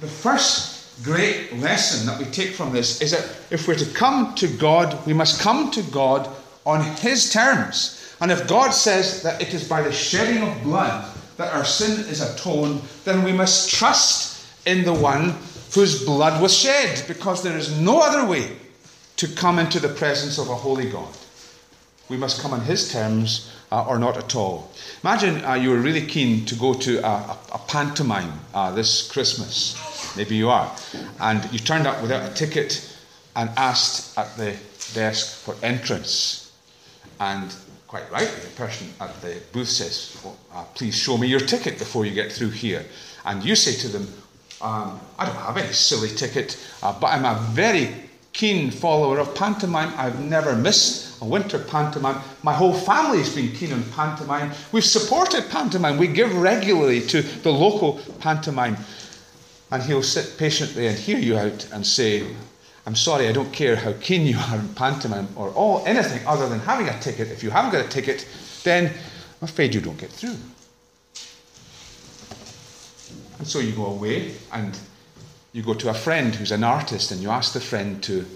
the 0.00 0.06
first 0.06 1.02
great 1.02 1.52
lesson 1.58 2.06
that 2.06 2.18
we 2.18 2.24
take 2.26 2.50
from 2.50 2.72
this 2.72 3.02
is 3.02 3.10
that 3.10 3.24
if 3.50 3.66
we're 3.66 3.74
to 3.76 3.92
come 3.92 4.34
to 4.36 4.46
God, 4.46 5.04
we 5.06 5.12
must 5.12 5.40
come 5.40 5.70
to 5.72 5.82
God 5.82 6.28
on 6.64 6.82
His 6.96 7.32
terms. 7.32 8.14
And 8.20 8.30
if 8.30 8.48
God 8.48 8.70
says 8.70 9.22
that 9.22 9.40
it 9.42 9.52
is 9.52 9.68
by 9.68 9.82
the 9.82 9.92
shedding 9.92 10.42
of 10.42 10.62
blood 10.62 11.12
that 11.36 11.52
our 11.52 11.64
sin 11.64 12.00
is 12.06 12.20
atoned, 12.22 12.80
then 13.04 13.22
we 13.22 13.32
must 13.32 13.70
trust 13.70 14.46
in 14.66 14.84
the 14.84 14.94
one 14.94 15.34
whose 15.74 16.04
blood 16.04 16.40
was 16.40 16.56
shed, 16.56 17.04
because 17.06 17.42
there 17.42 17.58
is 17.58 17.78
no 17.78 18.00
other 18.00 18.26
way 18.26 18.56
to 19.16 19.28
come 19.28 19.58
into 19.58 19.80
the 19.80 19.88
presence 19.88 20.38
of 20.38 20.48
a 20.48 20.54
holy 20.54 20.90
God. 20.90 21.14
We 22.08 22.16
must 22.16 22.40
come 22.40 22.52
on 22.52 22.60
His 22.60 22.92
terms 22.92 23.50
uh, 23.72 23.84
or 23.86 23.98
not 23.98 24.16
at 24.16 24.36
all. 24.36 24.70
Imagine 25.02 25.44
uh, 25.44 25.54
you 25.54 25.70
were 25.70 25.80
really 25.80 26.06
keen 26.06 26.44
to 26.46 26.54
go 26.54 26.74
to 26.74 26.98
a, 26.98 27.10
a, 27.10 27.38
a 27.54 27.58
pantomime 27.66 28.32
uh, 28.54 28.70
this 28.72 29.10
Christmas. 29.10 29.76
Maybe 30.16 30.36
you 30.36 30.48
are. 30.48 30.74
And 31.20 31.50
you 31.52 31.58
turned 31.58 31.86
up 31.86 32.00
without 32.00 32.30
a 32.30 32.34
ticket 32.34 32.96
and 33.34 33.50
asked 33.56 34.16
at 34.16 34.36
the 34.36 34.56
desk 34.94 35.42
for 35.44 35.56
entrance. 35.62 36.52
And 37.18 37.54
quite 37.88 38.10
rightly, 38.10 38.40
the 38.40 38.54
person 38.56 38.92
at 39.00 39.20
the 39.20 39.40
booth 39.52 39.68
says, 39.68 40.20
well, 40.24 40.36
uh, 40.54 40.64
Please 40.74 40.94
show 40.94 41.18
me 41.18 41.26
your 41.26 41.40
ticket 41.40 41.78
before 41.78 42.06
you 42.06 42.12
get 42.12 42.30
through 42.30 42.50
here. 42.50 42.84
And 43.24 43.44
you 43.44 43.56
say 43.56 43.74
to 43.80 43.88
them, 43.88 44.08
um, 44.60 45.00
I 45.18 45.26
don't 45.26 45.36
have 45.36 45.56
any 45.56 45.72
silly 45.72 46.08
ticket, 46.08 46.56
uh, 46.82 46.98
but 46.98 47.08
I'm 47.08 47.24
a 47.24 47.38
very 47.52 48.05
keen 48.36 48.70
follower 48.70 49.18
of 49.18 49.34
pantomime. 49.34 49.92
I've 49.96 50.20
never 50.20 50.54
missed 50.54 51.22
a 51.22 51.24
winter 51.24 51.58
pantomime. 51.58 52.20
My 52.42 52.52
whole 52.52 52.74
family's 52.74 53.34
been 53.34 53.50
keen 53.52 53.72
on 53.72 53.82
pantomime. 53.92 54.52
We've 54.72 54.84
supported 54.84 55.48
pantomime. 55.48 55.96
We 55.96 56.06
give 56.06 56.34
regularly 56.36 57.00
to 57.06 57.22
the 57.22 57.50
local 57.50 57.98
pantomime. 58.20 58.76
And 59.70 59.82
he'll 59.82 60.02
sit 60.02 60.36
patiently 60.38 60.86
and 60.86 60.98
hear 60.98 61.18
you 61.18 61.38
out 61.38 61.66
and 61.72 61.84
say, 61.84 62.26
I'm 62.84 62.94
sorry, 62.94 63.26
I 63.26 63.32
don't 63.32 63.52
care 63.52 63.74
how 63.74 63.94
keen 64.02 64.26
you 64.26 64.38
are 64.38 64.58
in 64.58 64.68
pantomime 64.74 65.28
or 65.34 65.48
all 65.52 65.82
anything 65.86 66.24
other 66.26 66.46
than 66.46 66.60
having 66.60 66.88
a 66.88 67.00
ticket. 67.00 67.30
If 67.30 67.42
you 67.42 67.48
haven't 67.48 67.72
got 67.72 67.86
a 67.86 67.88
ticket, 67.88 68.28
then 68.64 68.88
I'm 69.40 69.48
afraid 69.48 69.74
you 69.74 69.80
don't 69.80 69.98
get 69.98 70.10
through. 70.10 70.36
And 73.38 73.48
so 73.48 73.60
you 73.60 73.72
go 73.72 73.86
away 73.86 74.34
and 74.52 74.78
you 75.56 75.62
go 75.62 75.72
to 75.72 75.88
a 75.88 75.94
friend 75.94 76.34
who's 76.34 76.52
an 76.52 76.62
artist 76.62 77.10
and 77.10 77.22
you 77.22 77.30
ask 77.30 77.54
the 77.54 77.60
friend 77.60 78.02
to, 78.02 78.26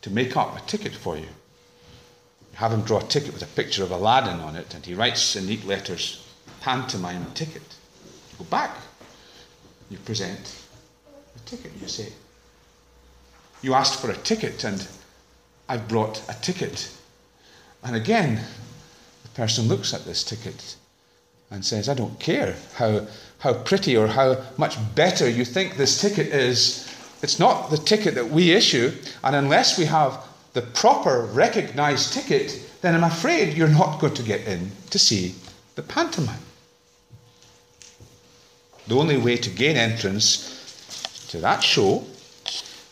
to 0.00 0.08
make 0.10 0.36
up 0.36 0.56
a 0.56 0.60
ticket 0.68 0.94
for 0.94 1.16
you. 1.16 1.22
You 1.24 2.58
have 2.58 2.72
him 2.72 2.82
draw 2.82 3.00
a 3.00 3.02
ticket 3.02 3.32
with 3.32 3.42
a 3.42 3.56
picture 3.56 3.82
of 3.82 3.90
Aladdin 3.90 4.38
on 4.38 4.54
it, 4.54 4.72
and 4.72 4.86
he 4.86 4.94
writes 4.94 5.34
in 5.34 5.46
neat 5.46 5.66
letters, 5.66 6.24
pantomime 6.60 7.26
ticket. 7.34 7.64
You 8.30 8.38
go 8.38 8.44
back, 8.44 8.76
you 9.90 9.98
present 9.98 10.62
the 11.34 11.40
ticket, 11.40 11.72
you 11.80 11.88
say, 11.88 12.12
You 13.60 13.74
asked 13.74 14.00
for 14.00 14.12
a 14.12 14.16
ticket, 14.16 14.62
and 14.62 14.86
I've 15.68 15.88
brought 15.88 16.22
a 16.30 16.40
ticket. 16.42 16.96
And 17.82 17.96
again, 17.96 18.40
the 19.24 19.28
person 19.30 19.66
looks 19.66 19.92
at 19.92 20.04
this 20.04 20.22
ticket 20.22 20.76
and 21.52 21.64
says, 21.64 21.88
I 21.88 21.94
don't 21.94 22.18
care 22.18 22.56
how 22.74 23.06
how 23.42 23.52
pretty 23.52 23.96
or 23.96 24.06
how 24.06 24.40
much 24.56 24.76
better 24.94 25.28
you 25.28 25.44
think 25.44 25.76
this 25.76 26.00
ticket 26.00 26.28
is. 26.28 26.88
It's 27.22 27.40
not 27.40 27.70
the 27.70 27.76
ticket 27.76 28.14
that 28.14 28.30
we 28.30 28.52
issue, 28.52 28.92
and 29.24 29.34
unless 29.34 29.76
we 29.78 29.84
have 29.84 30.24
the 30.52 30.62
proper 30.62 31.22
recognized 31.32 32.12
ticket, 32.12 32.60
then 32.82 32.94
I'm 32.94 33.04
afraid 33.04 33.56
you're 33.56 33.68
not 33.68 34.00
going 34.00 34.14
to 34.14 34.22
get 34.22 34.46
in 34.46 34.70
to 34.90 34.98
see 34.98 35.34
the 35.74 35.82
pantomime. 35.82 36.44
The 38.86 38.96
only 38.96 39.16
way 39.16 39.36
to 39.36 39.50
gain 39.50 39.76
entrance 39.76 41.26
to 41.30 41.38
that 41.38 41.62
show 41.62 42.04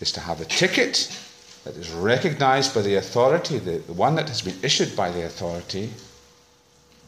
is 0.00 0.10
to 0.12 0.20
have 0.20 0.40
a 0.40 0.46
ticket 0.46 1.16
that 1.64 1.76
is 1.76 1.90
recognized 1.90 2.74
by 2.74 2.82
the 2.82 2.96
authority, 2.96 3.58
the, 3.58 3.78
the 3.78 3.92
one 3.92 4.16
that 4.16 4.28
has 4.28 4.42
been 4.42 4.56
issued 4.62 4.96
by 4.96 5.10
the 5.10 5.26
authority, 5.26 5.90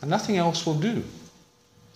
and 0.01 0.11
nothing 0.11 0.37
else 0.37 0.65
will 0.65 0.79
do. 0.79 1.03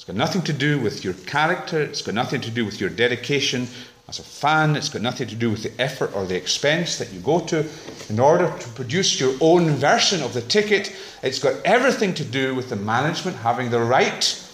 It's 0.07 0.13
got 0.13 0.19
nothing 0.19 0.43
to 0.43 0.53
do 0.53 0.79
with 0.79 1.03
your 1.03 1.15
character, 1.15 1.83
it's 1.83 2.01
got 2.01 2.15
nothing 2.15 2.41
to 2.43 2.51
do 2.53 2.65
with 2.65 2.81
your 2.81 2.91
dedication 2.91 3.67
as 4.09 4.21
a 4.21 4.23
fan. 4.23 4.77
It's 4.77 4.89
got 4.89 5.03
nothing 5.03 5.27
to 5.27 5.35
do 5.35 5.51
with 5.51 5.65
the 5.65 5.83
effort 5.83 6.15
or 6.15 6.25
the 6.25 6.37
expense 6.37 6.97
that 6.99 7.13
you 7.13 7.19
go 7.19 7.41
to 7.47 7.67
in 8.09 8.21
order 8.21 8.57
to 8.57 8.69
produce 8.69 9.19
your 9.19 9.35
own 9.41 9.71
version 9.71 10.23
of 10.23 10.33
the 10.33 10.43
ticket. 10.43 10.95
It's 11.25 11.41
got 11.41 11.61
everything 11.65 12.15
to 12.15 12.25
do 12.25 12.55
with 12.55 12.69
the 12.69 12.77
management 12.77 13.39
having 13.39 13.71
the 13.71 13.81
right 13.81 14.49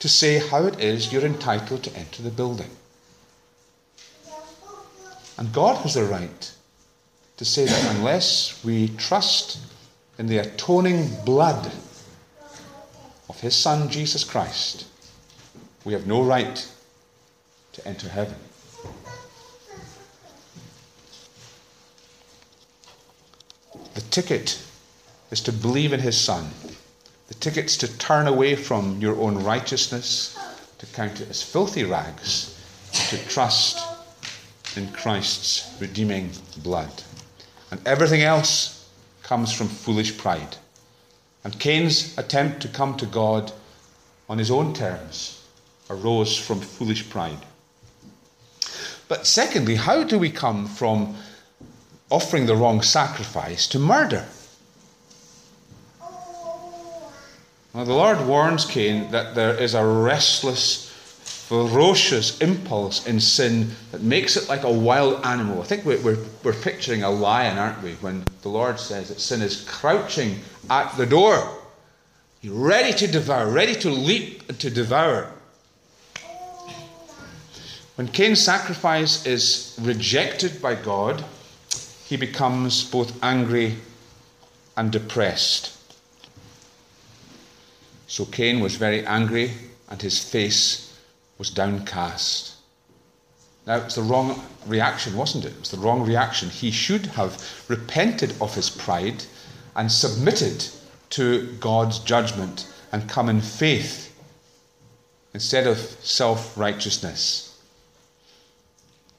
to 0.00 0.08
say 0.10 0.36
how 0.36 0.66
it 0.66 0.78
is 0.78 1.10
you're 1.10 1.24
entitled 1.24 1.82
to 1.84 1.96
enter 1.96 2.22
the 2.22 2.28
building. 2.28 2.68
And 5.38 5.50
God 5.50 5.78
has 5.78 5.94
the 5.94 6.04
right 6.04 6.52
to 7.38 7.44
say 7.46 7.64
that 7.64 7.96
unless 7.96 8.62
we 8.62 8.88
trust 8.98 9.60
in 10.18 10.26
the 10.26 10.36
atoning 10.36 11.08
blood 11.24 11.72
of 13.34 13.40
His 13.40 13.54
Son 13.56 13.88
Jesus 13.88 14.24
Christ, 14.24 14.86
we 15.84 15.92
have 15.92 16.06
no 16.06 16.22
right 16.22 16.70
to 17.72 17.86
enter 17.86 18.08
heaven. 18.08 18.36
The 23.94 24.00
ticket 24.00 24.62
is 25.30 25.40
to 25.42 25.52
believe 25.52 25.92
in 25.92 26.00
His 26.00 26.20
Son. 26.20 26.50
The 27.28 27.34
ticket's 27.34 27.76
to 27.78 27.98
turn 27.98 28.26
away 28.26 28.54
from 28.54 29.00
your 29.00 29.18
own 29.20 29.42
righteousness, 29.42 30.38
to 30.78 30.86
count 30.86 31.20
it 31.20 31.28
as 31.28 31.42
filthy 31.42 31.84
rags, 31.84 32.60
to 33.08 33.18
trust 33.28 33.84
in 34.76 34.90
Christ's 34.92 35.74
redeeming 35.80 36.30
blood. 36.58 37.02
And 37.70 37.80
everything 37.86 38.22
else 38.22 38.88
comes 39.22 39.52
from 39.52 39.68
foolish 39.68 40.16
pride. 40.16 40.56
And 41.44 41.60
Cain's 41.60 42.16
attempt 42.16 42.62
to 42.62 42.68
come 42.68 42.96
to 42.96 43.06
God 43.06 43.52
on 44.28 44.38
his 44.38 44.50
own 44.50 44.72
terms 44.72 45.46
arose 45.90 46.36
from 46.36 46.60
foolish 46.60 47.08
pride. 47.10 47.44
But 49.08 49.26
secondly, 49.26 49.74
how 49.74 50.02
do 50.02 50.18
we 50.18 50.30
come 50.30 50.66
from 50.66 51.14
offering 52.10 52.46
the 52.46 52.56
wrong 52.56 52.80
sacrifice 52.80 53.68
to 53.68 53.78
murder? 53.78 54.26
Well, 57.74 57.84
the 57.84 57.92
Lord 57.92 58.26
warns 58.26 58.64
Cain 58.64 59.10
that 59.10 59.34
there 59.34 59.54
is 59.54 59.74
a 59.74 59.84
restless 59.84 60.93
ferocious 61.48 62.40
impulse 62.40 63.06
in 63.06 63.20
sin 63.20 63.70
that 63.92 64.00
makes 64.00 64.34
it 64.34 64.48
like 64.48 64.62
a 64.62 64.72
wild 64.72 65.22
animal. 65.26 65.60
I 65.60 65.64
think 65.66 65.84
we're, 65.84 66.00
we're, 66.00 66.18
we're, 66.42 66.54
picturing 66.54 67.02
a 67.02 67.10
lion, 67.10 67.58
aren't 67.58 67.82
we, 67.82 67.92
when 67.96 68.24
the 68.40 68.48
Lord 68.48 68.80
says 68.80 69.10
that 69.10 69.20
sin 69.20 69.42
is 69.42 69.62
crouching 69.68 70.38
at 70.70 70.96
the 70.96 71.04
door, 71.04 71.46
ready 72.42 72.94
to 72.94 73.06
devour, 73.06 73.50
ready 73.50 73.74
to 73.74 73.90
leap 73.90 74.48
and 74.48 74.58
to 74.58 74.70
devour. 74.70 75.30
When 77.96 78.08
Cain's 78.08 78.42
sacrifice 78.42 79.26
is 79.26 79.78
rejected 79.82 80.62
by 80.62 80.76
God, 80.76 81.22
he 82.06 82.16
becomes 82.16 82.90
both 82.90 83.22
angry 83.22 83.76
and 84.78 84.90
depressed. 84.90 85.76
So 88.06 88.24
Cain 88.24 88.60
was 88.60 88.76
very 88.76 89.04
angry, 89.04 89.52
and 89.90 90.00
his 90.00 90.18
face 90.18 90.83
was 91.38 91.50
downcast. 91.50 92.54
Now, 93.66 93.76
it 93.76 93.84
was 93.84 93.94
the 93.94 94.02
wrong 94.02 94.44
reaction, 94.66 95.16
wasn't 95.16 95.44
it? 95.44 95.52
It 95.52 95.60
was 95.60 95.70
the 95.70 95.78
wrong 95.78 96.02
reaction. 96.02 96.50
He 96.50 96.70
should 96.70 97.06
have 97.06 97.42
repented 97.68 98.34
of 98.40 98.54
his 98.54 98.68
pride 98.68 99.24
and 99.74 99.90
submitted 99.90 100.66
to 101.10 101.52
God's 101.60 101.98
judgment 102.00 102.72
and 102.92 103.08
come 103.08 103.28
in 103.28 103.40
faith 103.40 104.14
instead 105.32 105.66
of 105.66 105.78
self 105.78 106.56
righteousness. 106.56 107.58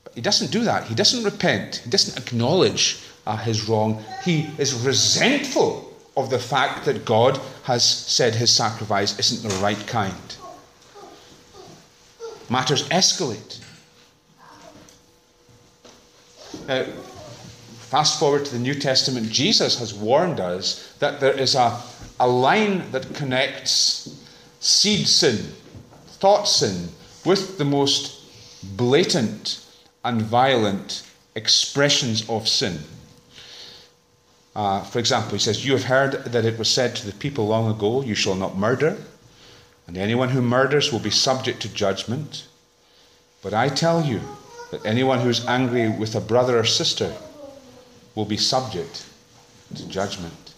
But 0.03 0.13
he 0.13 0.21
doesn't 0.21 0.51
do 0.51 0.63
that. 0.63 0.85
He 0.85 0.95
doesn't 0.95 1.23
repent. 1.23 1.77
He 1.77 1.89
doesn't 1.89 2.17
acknowledge 2.17 3.01
uh, 3.25 3.37
his 3.37 3.67
wrong. 3.67 4.03
He 4.23 4.49
is 4.59 4.85
resentful 4.85 5.91
of 6.15 6.29
the 6.29 6.39
fact 6.39 6.85
that 6.85 7.03
God 7.03 7.39
has 7.63 7.83
said 7.83 8.35
his 8.35 8.55
sacrifice 8.55 9.17
isn't 9.19 9.49
the 9.49 9.55
right 9.55 9.85
kind 9.87 10.35
matters 12.49 12.87
escalate. 12.89 13.59
Now, 16.67 16.83
fast 17.89 18.19
forward 18.19 18.45
to 18.45 18.53
the 18.53 18.59
New 18.59 18.75
Testament, 18.75 19.29
Jesus 19.29 19.79
has 19.79 19.93
warned 19.93 20.39
us 20.39 20.93
that 20.99 21.19
there 21.19 21.37
is 21.37 21.55
a, 21.55 21.79
a 22.19 22.27
line 22.27 22.91
that 22.91 23.13
connects 23.13 24.25
seed 24.59 25.07
sin, 25.07 25.37
thought 26.07 26.45
sin, 26.45 26.89
with 27.25 27.57
the 27.57 27.65
most 27.65 28.21
blatant 28.77 29.65
and 30.03 30.21
violent 30.21 31.03
expressions 31.35 32.27
of 32.29 32.47
sin. 32.47 32.79
Uh, 34.55 34.81
for 34.83 34.99
example, 34.99 35.31
he 35.33 35.39
says, 35.39 35.65
You 35.65 35.73
have 35.73 35.83
heard 35.83 36.23
that 36.25 36.45
it 36.45 36.57
was 36.57 36.69
said 36.69 36.95
to 36.95 37.05
the 37.05 37.13
people 37.13 37.45
long 37.47 37.69
ago, 37.69 38.01
You 38.01 38.15
shall 38.15 38.35
not 38.35 38.57
murder 38.57 38.97
and 39.87 39.97
anyone 39.97 40.29
who 40.29 40.41
murders 40.41 40.91
will 40.91 40.99
be 40.99 41.11
subject 41.11 41.61
to 41.61 41.73
judgment. 41.73 42.47
But 43.41 43.53
I 43.53 43.69
tell 43.69 44.03
you 44.03 44.21
that 44.71 44.85
anyone 44.85 45.19
who 45.19 45.29
is 45.29 45.45
angry 45.45 45.89
with 45.89 46.15
a 46.15 46.21
brother 46.21 46.59
or 46.59 46.63
sister 46.63 47.13
will 48.15 48.25
be 48.25 48.37
subject 48.37 49.05
to 49.75 49.87
judgment. 49.87 50.53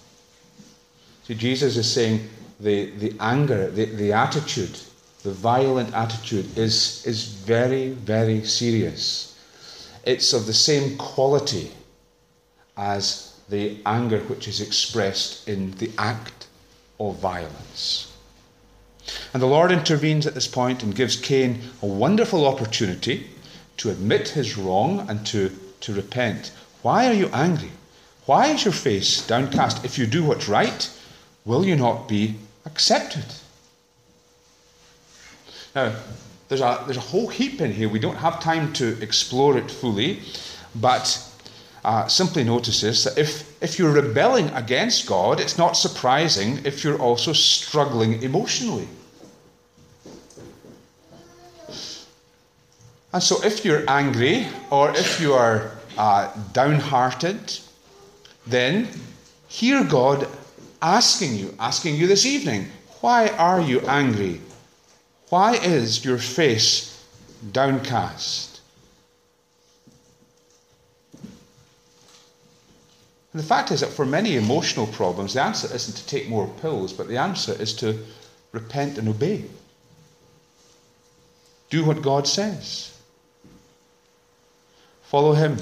See, 1.24 1.36
Jesus 1.36 1.76
is 1.76 1.92
saying 1.92 2.30
the, 2.60 2.92
the 2.92 3.14
anger, 3.20 3.70
the, 3.70 3.86
the 3.86 4.14
attitude, 4.14 4.80
the 5.24 5.32
violent 5.32 5.94
attitude 5.94 6.58
is, 6.58 7.06
is 7.06 7.26
very, 7.26 7.90
very 7.90 8.44
serious. 8.44 9.38
It's 10.06 10.32
of 10.32 10.46
the 10.46 10.54
same 10.54 10.98
quality 10.98 11.72
as 12.78 13.38
the 13.50 13.78
anger 13.86 14.20
which 14.20 14.48
is 14.48 14.62
expressed 14.62 15.48
in 15.50 15.72
the 15.72 15.92
act 15.98 16.48
of 17.00 17.20
violence. 17.20 18.17
And 19.34 19.42
the 19.42 19.48
Lord 19.48 19.72
intervenes 19.72 20.26
at 20.26 20.34
this 20.34 20.48
point 20.48 20.84
and 20.84 20.96
gives 20.96 21.16
Cain 21.16 21.62
a 21.82 21.86
wonderful 21.86 22.46
opportunity 22.46 23.28
to 23.78 23.90
admit 23.90 24.30
his 24.30 24.58
wrong 24.58 25.06
and 25.10 25.26
to, 25.28 25.52
to 25.82 25.94
repent. 25.94 26.52
Why 26.82 27.08
are 27.08 27.14
you 27.14 27.30
angry? 27.34 27.72
Why 28.26 28.48
is 28.48 28.66
your 28.66 28.74
face 28.74 29.26
downcast? 29.26 29.86
If 29.86 29.98
you 29.98 30.06
do 30.06 30.24
what's 30.24 30.50
right, 30.50 30.90
will 31.46 31.66
you 31.66 31.76
not 31.76 32.08
be 32.08 32.36
accepted? 32.66 33.26
Now, 35.76 35.96
there's 36.50 36.62
a, 36.62 36.84
there's 36.86 36.98
a 36.98 37.02
whole 37.02 37.28
heap 37.28 37.62
in 37.62 37.72
here. 37.72 37.90
We 37.90 38.00
don't 38.00 38.18
have 38.18 38.40
time 38.40 38.74
to 38.74 39.02
explore 39.02 39.58
it 39.58 39.70
fully, 39.70 40.22
but 40.76 41.24
uh, 41.88 42.06
simply 42.06 42.44
notices 42.44 43.06
that 43.06 43.18
if, 43.18 43.64
if 43.64 43.80
you're 43.80 43.94
rebelling 43.94 44.50
against 44.50 45.08
God, 45.08 45.40
it's 45.40 45.58
not 45.58 45.78
surprising 45.78 46.60
if 46.66 46.84
you're 46.84 47.00
also 47.00 47.32
struggling 47.32 48.22
emotionally. 48.22 48.90
And 53.14 53.24
so, 53.24 53.42
if 53.42 53.64
you're 53.64 53.90
angry 53.90 54.48
or 54.70 54.92
if 54.98 55.22
you 55.22 55.34
are 55.34 55.72
uh, 55.98 56.30
downhearted, 56.52 57.58
then 58.46 58.90
hear 59.48 59.86
God 59.86 60.28
asking 60.82 61.36
you, 61.36 61.56
asking 61.58 61.96
you 61.96 62.06
this 62.06 62.26
evening, 62.26 62.68
why 63.00 63.30
are 63.30 63.62
you 63.62 63.80
angry? 63.88 64.42
Why 65.30 65.56
is 65.56 66.04
your 66.04 66.18
face 66.18 67.02
downcast? 67.54 68.47
And 73.38 73.44
the 73.44 73.48
fact 73.48 73.70
is 73.70 73.82
that 73.82 73.92
for 73.92 74.04
many 74.04 74.36
emotional 74.36 74.88
problems, 74.88 75.36
the 75.36 75.44
answer 75.44 75.72
isn't 75.72 75.96
to 75.96 76.08
take 76.08 76.28
more 76.28 76.48
pills, 76.60 76.92
but 76.92 77.08
the 77.08 77.18
answer 77.18 77.54
is 77.62 77.72
to 77.76 78.04
repent 78.52 78.98
and 78.98 79.08
obey. 79.08 79.46
Do 81.70 81.86
what 81.86 82.02
God 82.02 82.28
says. 82.28 83.00
Follow 85.04 85.34
Him. 85.34 85.58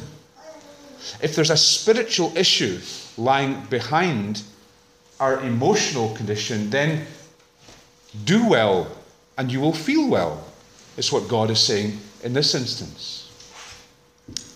If 1.21 1.35
there's 1.35 1.49
a 1.49 1.57
spiritual 1.57 2.31
issue 2.37 2.79
lying 3.17 3.65
behind 3.65 4.43
our 5.19 5.41
emotional 5.41 6.15
condition, 6.15 6.69
then 6.69 7.05
do 8.23 8.47
well 8.47 8.87
and 9.37 9.51
you 9.51 9.59
will 9.59 9.73
feel 9.73 10.07
well, 10.07 10.45
is 10.95 11.11
what 11.11 11.27
God 11.27 11.51
is 11.51 11.59
saying 11.59 11.99
in 12.23 12.31
this 12.31 12.55
instance. 12.55 13.29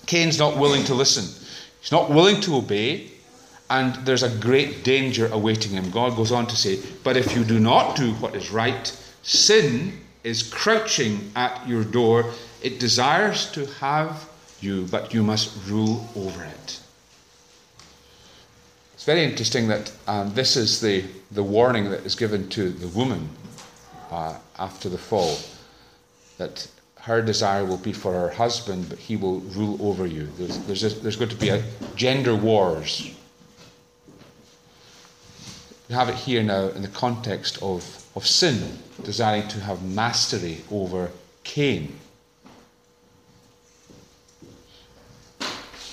Cain's 0.05 0.39
not 0.39 0.55
willing 0.55 0.85
to 0.85 0.93
listen, 0.93 1.25
he's 1.79 1.91
not 1.91 2.09
willing 2.09 2.41
to 2.41 2.55
obey, 2.55 3.11
and 3.69 3.95
there's 4.05 4.23
a 4.23 4.35
great 4.37 4.83
danger 4.83 5.27
awaiting 5.27 5.71
him. 5.71 5.91
God 5.91 6.15
goes 6.15 6.31
on 6.31 6.47
to 6.47 6.55
say, 6.55 6.79
But 7.03 7.17
if 7.17 7.35
you 7.35 7.43
do 7.43 7.59
not 7.59 7.95
do 7.95 8.13
what 8.15 8.35
is 8.35 8.51
right, 8.51 8.87
sin 9.21 9.99
is 10.23 10.43
crouching 10.43 11.31
at 11.35 11.67
your 11.67 11.83
door. 11.83 12.31
It 12.61 12.79
desires 12.79 13.51
to 13.51 13.65
have 13.79 14.29
you, 14.59 14.85
but 14.91 15.13
you 15.13 15.23
must 15.23 15.55
rule 15.67 16.07
over 16.15 16.43
it. 16.43 16.79
It's 18.93 19.05
very 19.05 19.23
interesting 19.23 19.69
that 19.69 19.91
um, 20.07 20.33
this 20.33 20.57
is 20.57 20.81
the, 20.81 21.05
the 21.31 21.43
warning 21.43 21.89
that 21.89 22.05
is 22.05 22.15
given 22.15 22.49
to 22.49 22.69
the 22.69 22.89
woman 22.89 23.29
uh, 24.11 24.37
after 24.57 24.89
the 24.89 24.97
fall. 24.97 25.37
That 26.37 26.67
her 27.01 27.21
desire 27.21 27.65
will 27.65 27.77
be 27.77 27.93
for 27.93 28.13
her 28.13 28.29
husband, 28.29 28.89
but 28.89 28.99
he 28.99 29.15
will 29.15 29.39
rule 29.39 29.77
over 29.79 30.05
you. 30.05 30.27
There's, 30.37 30.59
there's, 30.65 31.01
there's 31.01 31.15
going 31.15 31.29
to 31.29 31.35
be 31.35 31.49
a 31.49 31.63
gender 31.95 32.35
wars. 32.35 33.11
We 35.87 35.95
have 35.95 36.09
it 36.09 36.15
here 36.15 36.43
now 36.43 36.67
in 36.67 36.81
the 36.81 36.89
context 36.89 37.61
of, 37.63 38.05
of 38.15 38.27
sin, 38.27 38.77
desiring 39.03 39.47
to 39.47 39.59
have 39.59 39.81
mastery 39.81 40.59
over 40.69 41.09
Cain. 41.43 41.97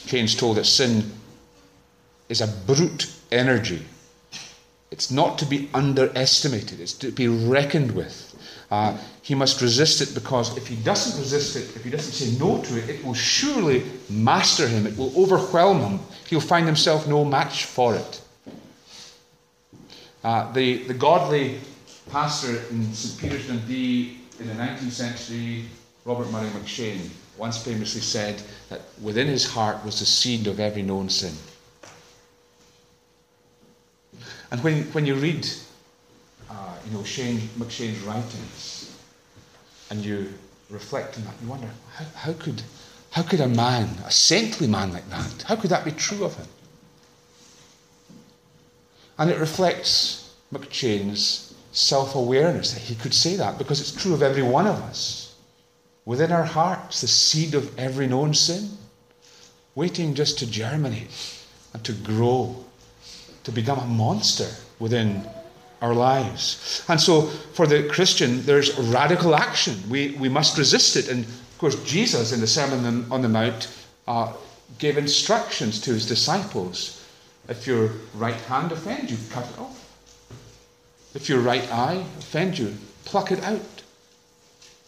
Cain's 0.07 0.35
told 0.35 0.57
that 0.57 0.67
sin 0.67 1.13
is 2.29 2.41
a 2.41 2.47
brute 2.47 3.11
energy. 3.33 3.85
It's 4.91 5.11
not 5.11 5.39
to 5.39 5.47
be 5.47 5.69
underestimated, 5.73 6.81
it's 6.81 6.93
to 6.95 7.11
be 7.11 7.29
reckoned 7.29 7.93
with. 7.93 8.35
Uh, 8.71 8.97
he 9.27 9.35
must 9.35 9.61
resist 9.61 10.01
it 10.01 10.15
because 10.15 10.57
if 10.57 10.69
he 10.69 10.77
doesn't 10.77 11.19
resist 11.19 11.57
it, 11.57 11.75
if 11.75 11.83
he 11.83 11.91
doesn't 11.91 12.13
say 12.13 12.39
no 12.39 12.63
to 12.63 12.79
it, 12.79 12.89
it 12.89 13.05
will 13.05 13.13
surely 13.13 13.83
master 14.09 14.69
him, 14.69 14.87
it 14.87 14.97
will 14.97 15.13
overwhelm 15.21 15.81
him. 15.81 16.01
He'll 16.29 16.41
find 16.41 16.65
himself 16.65 17.09
no 17.09 17.25
match 17.25 17.65
for 17.65 17.97
it. 17.97 18.21
Uh, 20.23 20.53
the, 20.53 20.85
the 20.85 20.95
godly 20.95 21.59
pastor 22.09 22.63
in 22.71 22.95
St. 22.95 23.21
Peter's 23.21 23.49
Dundee 23.49 24.21
in 24.39 24.47
the 24.47 24.55
19th 24.55 24.93
century, 24.93 25.65
Robert 26.05 26.31
Murray 26.31 26.51
M'Cheyne, 26.51 27.11
once 27.37 27.61
famously 27.61 28.03
said 28.03 28.41
that 28.69 28.83
within 29.03 29.27
his 29.27 29.45
heart 29.45 29.85
was 29.85 29.99
the 29.99 30.07
seed 30.07 30.47
of 30.47 30.61
every 30.61 30.83
known 30.83 31.09
sin. 31.09 31.35
And 34.53 34.63
when, 34.63 34.85
when 34.93 35.05
you 35.05 35.17
read 35.17 35.49
uh, 36.49 36.55
you 36.87 36.97
know, 36.97 37.03
Shane, 37.03 37.41
M'Cheyne's 37.59 38.01
writings 38.03 38.76
and 39.91 40.05
you 40.05 40.33
reflect 40.71 41.17
on 41.17 41.25
that, 41.25 41.35
you 41.43 41.49
wonder 41.49 41.69
how, 41.95 42.05
how, 42.15 42.33
could, 42.33 42.63
how 43.11 43.23
could 43.23 43.41
a 43.41 43.49
man, 43.49 43.89
a 44.05 44.11
saintly 44.11 44.67
man 44.67 44.93
like 44.93 45.09
that, 45.11 45.43
how 45.43 45.57
could 45.57 45.71
that 45.71 45.85
be 45.85 45.93
true 45.93 46.25
of 46.25 46.37
him? 46.37 46.47
And 49.19 49.31
it 49.31 49.39
reflects 49.39 50.35
M'Cheyne's 50.53 51.55
self 51.73 52.15
awareness 52.15 52.73
that 52.73 52.81
he 52.81 52.95
could 52.95 53.15
say 53.15 53.37
that 53.37 53.59
because 53.59 53.81
it's 53.81 53.93
true 53.93 54.15
of 54.15 54.23
every 54.23 54.43
one 54.43 54.67
of 54.67 54.77
us. 54.83 55.35
Within 56.05 56.33
our 56.33 56.45
hearts, 56.45 57.01
the 57.01 57.09
seed 57.09 57.55
of 57.55 57.77
every 57.79 58.07
known 58.07 58.33
sin, 58.33 58.71
waiting 59.75 60.15
just 60.15 60.39
to 60.39 60.51
germinate 60.51 61.11
and 61.73 61.85
to 61.85 61.93
grow, 61.93 62.65
to 63.45 63.53
become 63.53 63.79
a 63.79 63.87
monster 63.87 64.49
within 64.79 65.29
our 65.83 65.95
lives. 65.95 66.85
And 66.89 67.01
so, 67.01 67.23
for 67.23 67.67
the 67.67 67.89
Christian, 67.89 68.43
there's 68.43 68.77
radical 68.79 69.35
action. 69.35 69.77
We, 69.89 70.17
we 70.19 70.29
must 70.29 70.59
resist 70.59 70.97
it. 70.97 71.09
And 71.09 71.25
of 71.25 71.59
course, 71.59 71.83
Jesus 71.85 72.33
in 72.33 72.41
the 72.41 72.47
Sermon 72.47 73.07
on 73.11 73.23
the 73.23 73.29
Mount 73.29 73.69
uh, 74.09 74.33
gave 74.79 74.99
instructions 74.99 75.81
to 75.83 75.93
his 75.93 76.07
disciples 76.07 77.03
if 77.49 77.67
your 77.67 77.93
right 78.15 78.35
hand 78.35 78.73
offends 78.73 79.11
you, 79.11 79.19
cut 79.31 79.49
it 79.49 79.59
off. 79.59 79.83
If 81.15 81.29
your 81.29 81.41
right 81.41 81.71
eye 81.73 82.05
offends 82.19 82.59
you, 82.59 82.75
pluck 83.05 83.31
it 83.31 83.43
out. 83.45 83.83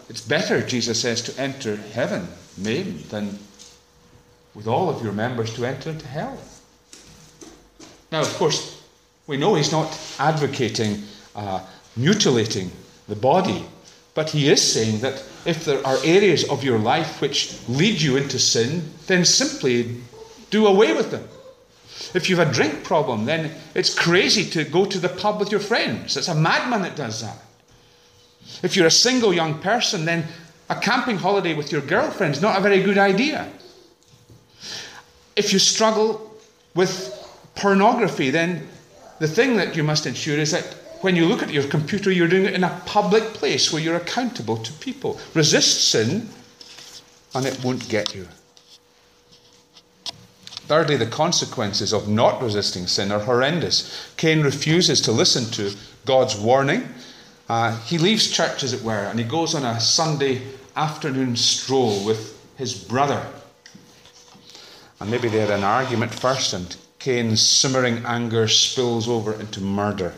It's 0.08 0.20
better, 0.20 0.66
Jesus 0.66 1.00
says, 1.00 1.22
to 1.22 1.40
enter 1.40 1.76
heaven 1.76 2.26
maimed 2.56 3.00
than 3.04 3.38
with 4.54 4.66
all 4.66 4.90
of 4.90 5.02
your 5.04 5.12
members 5.12 5.54
to 5.54 5.64
enter 5.64 5.90
into 5.90 6.06
hell. 6.06 6.36
Now, 8.10 8.22
of 8.22 8.34
course, 8.34 8.77
we 9.28 9.36
know 9.36 9.54
he's 9.54 9.70
not 9.70 9.96
advocating 10.18 11.02
uh, 11.36 11.64
mutilating 11.96 12.72
the 13.06 13.14
body, 13.14 13.64
but 14.14 14.30
he 14.30 14.48
is 14.48 14.60
saying 14.60 15.00
that 15.00 15.22
if 15.44 15.64
there 15.64 15.86
are 15.86 15.96
areas 16.02 16.48
of 16.48 16.64
your 16.64 16.78
life 16.78 17.20
which 17.20 17.56
lead 17.68 18.00
you 18.00 18.16
into 18.16 18.38
sin, 18.38 18.90
then 19.06 19.24
simply 19.24 20.00
do 20.50 20.66
away 20.66 20.94
with 20.94 21.12
them. 21.12 21.28
If 22.14 22.28
you 22.28 22.36
have 22.36 22.48
a 22.48 22.52
drink 22.52 22.84
problem, 22.84 23.26
then 23.26 23.52
it's 23.74 23.94
crazy 23.94 24.48
to 24.50 24.64
go 24.64 24.84
to 24.86 24.98
the 24.98 25.08
pub 25.08 25.38
with 25.38 25.50
your 25.50 25.60
friends. 25.60 26.16
It's 26.16 26.28
a 26.28 26.34
madman 26.34 26.82
that 26.82 26.96
does 26.96 27.20
that. 27.20 27.38
If 28.62 28.76
you're 28.76 28.86
a 28.86 28.90
single 28.90 29.34
young 29.34 29.60
person, 29.60 30.04
then 30.04 30.24
a 30.70 30.76
camping 30.76 31.18
holiday 31.18 31.54
with 31.54 31.70
your 31.70 31.82
girlfriend 31.82 32.34
is 32.34 32.42
not 32.42 32.58
a 32.58 32.62
very 32.62 32.82
good 32.82 32.98
idea. 32.98 33.50
If 35.36 35.52
you 35.52 35.58
struggle 35.58 36.34
with 36.74 37.14
pornography, 37.54 38.30
then 38.30 38.68
the 39.18 39.28
thing 39.28 39.56
that 39.56 39.76
you 39.76 39.82
must 39.82 40.06
ensure 40.06 40.38
is 40.38 40.52
that 40.52 40.64
when 41.00 41.14
you 41.14 41.26
look 41.26 41.42
at 41.42 41.50
your 41.50 41.64
computer, 41.64 42.10
you're 42.10 42.28
doing 42.28 42.46
it 42.46 42.54
in 42.54 42.64
a 42.64 42.82
public 42.86 43.22
place 43.34 43.72
where 43.72 43.82
you're 43.82 43.96
accountable 43.96 44.56
to 44.56 44.72
people. 44.74 45.20
Resist 45.34 45.88
sin, 45.90 46.28
and 47.34 47.46
it 47.46 47.62
won't 47.62 47.88
get 47.88 48.14
you. 48.14 48.26
Thirdly, 50.66 50.96
the 50.96 51.06
consequences 51.06 51.92
of 51.92 52.08
not 52.08 52.42
resisting 52.42 52.86
sin 52.86 53.10
are 53.10 53.20
horrendous. 53.20 54.12
Cain 54.16 54.42
refuses 54.42 55.00
to 55.02 55.12
listen 55.12 55.50
to 55.52 55.74
God's 56.04 56.36
warning. 56.36 56.88
Uh, 57.48 57.78
he 57.82 57.96
leaves 57.96 58.30
church, 58.30 58.62
as 58.62 58.72
it 58.72 58.82
were, 58.82 59.06
and 59.06 59.18
he 59.18 59.24
goes 59.24 59.54
on 59.54 59.64
a 59.64 59.80
Sunday 59.80 60.42
afternoon 60.76 61.36
stroll 61.36 62.04
with 62.04 62.38
his 62.56 62.74
brother. 62.74 63.24
And 65.00 65.10
maybe 65.10 65.28
they 65.28 65.38
had 65.38 65.50
an 65.50 65.64
argument 65.64 66.12
first, 66.12 66.52
and 66.52 66.76
Cain's 67.08 67.40
simmering 67.40 68.04
anger 68.04 68.46
spills 68.46 69.08
over 69.08 69.32
into 69.32 69.62
murder. 69.62 70.12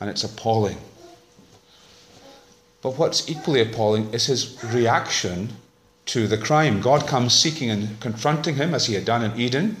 And 0.00 0.08
it's 0.08 0.24
appalling. 0.24 0.78
But 2.80 2.96
what's 2.96 3.28
equally 3.28 3.60
appalling 3.60 4.14
is 4.14 4.24
his 4.24 4.64
reaction 4.64 5.50
to 6.06 6.26
the 6.26 6.38
crime. 6.38 6.80
God 6.80 7.06
comes 7.06 7.34
seeking 7.34 7.68
and 7.68 8.00
confronting 8.00 8.54
him 8.54 8.72
as 8.72 8.86
he 8.86 8.94
had 8.94 9.04
done 9.04 9.22
in 9.22 9.38
Eden. 9.38 9.76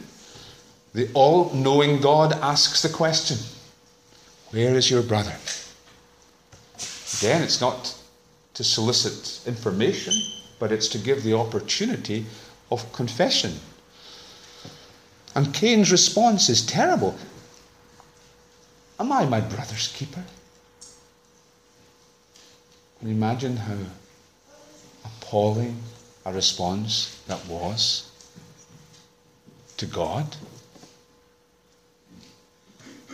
The 0.92 1.08
all 1.14 1.50
knowing 1.54 2.02
God 2.02 2.34
asks 2.34 2.82
the 2.82 2.90
question 2.90 3.38
Where 4.50 4.74
is 4.74 4.90
your 4.90 5.02
brother? 5.02 5.34
Again, 7.16 7.42
it's 7.42 7.62
not 7.62 7.96
to 8.52 8.62
solicit 8.62 9.48
information, 9.48 10.12
but 10.58 10.70
it's 10.70 10.88
to 10.88 10.98
give 10.98 11.22
the 11.22 11.32
opportunity 11.32 12.26
of 12.70 12.92
confession. 12.92 13.54
And 15.34 15.52
Cain's 15.52 15.90
response 15.90 16.48
is 16.48 16.64
terrible. 16.64 17.16
Am 19.00 19.10
I 19.10 19.24
my 19.26 19.40
brother's 19.40 19.88
keeper? 19.88 20.22
Can 22.98 23.08
you 23.08 23.14
imagine 23.14 23.56
how 23.56 23.76
appalling 25.04 25.76
a 26.24 26.32
response 26.32 27.20
that 27.26 27.44
was 27.46 28.10
to 29.76 29.86
God. 29.86 30.36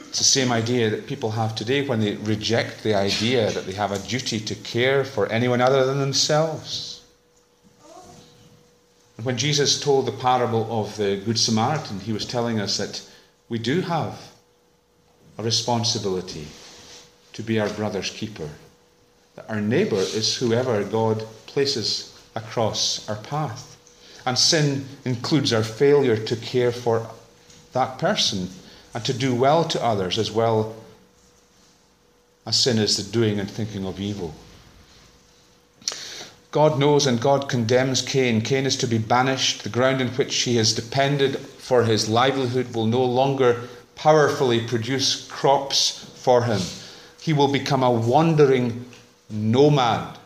It's 0.09 0.19
the 0.19 0.25
same 0.25 0.51
idea 0.51 0.91
that 0.91 1.07
people 1.07 1.31
have 1.31 1.55
today 1.55 1.87
when 1.87 2.01
they 2.01 2.17
reject 2.17 2.83
the 2.83 2.95
idea 2.95 3.51
that 3.53 3.67
they 3.67 3.73
have 3.73 3.93
a 3.93 3.99
duty 3.99 4.41
to 4.41 4.55
care 4.57 5.05
for 5.05 5.31
anyone 5.31 5.61
other 5.61 5.87
than 5.87 6.01
themselves. 6.01 6.90
When 9.23 9.37
Jesus 9.37 9.79
told 9.79 10.07
the 10.07 10.13
parable 10.13 10.67
of 10.71 10.97
the 10.97 11.21
Good 11.23 11.39
Samaritan, 11.39 12.01
he 12.01 12.13
was 12.13 12.25
telling 12.25 12.59
us 12.59 12.79
that 12.79 13.03
we 13.51 13.59
do 13.59 13.83
have 13.83 14.19
a 15.37 15.43
responsibility 15.43 16.47
to 17.35 17.43
be 17.43 17.61
our 17.61 17.69
brother's 17.69 18.11
keeper. 18.11 18.49
That 19.35 19.51
our 19.51 19.61
neighbour 19.61 19.99
is 19.99 20.37
whoever 20.37 20.83
God 20.85 21.27
places 21.47 22.19
across 22.35 23.07
our 23.11 23.17
path. 23.17 23.77
And 24.25 24.39
sin 24.39 24.87
includes 25.05 25.53
our 25.53 25.65
failure 25.65 26.17
to 26.17 26.37
care 26.37 26.73
for 26.73 27.07
that 27.73 27.99
person 27.99 28.49
and 28.95 29.05
to 29.05 29.13
do 29.13 29.35
well 29.35 29.65
to 29.65 29.85
others 29.85 30.19
as 30.19 30.31
well 30.31 30.77
as 32.47 32.59
sin 32.59 32.79
is 32.79 32.97
the 32.97 33.13
doing 33.13 33.39
and 33.39 33.51
thinking 33.51 33.87
of 33.87 34.01
evil. 34.01 34.35
God 36.51 36.79
knows 36.79 37.07
and 37.07 37.21
God 37.21 37.49
condemns 37.49 38.03
Cain. 38.03 38.41
Cain 38.41 38.67
is 38.67 38.77
to 38.79 38.87
be 38.87 38.99
banished. 38.99 39.63
The 39.63 39.69
ground 39.69 40.01
in 40.01 40.09
which 40.09 40.35
he 40.43 40.57
has 40.57 40.73
depended 40.73 41.39
for 41.39 41.85
his 41.85 42.09
livelihood 42.09 42.75
will 42.75 42.87
no 42.87 43.05
longer 43.05 43.69
powerfully 43.95 44.67
produce 44.67 45.29
crops 45.29 46.13
for 46.17 46.43
him. 46.43 46.61
He 47.21 47.33
will 47.33 47.53
become 47.53 47.83
a 47.83 47.91
wandering 47.91 48.85
nomad 49.29 50.19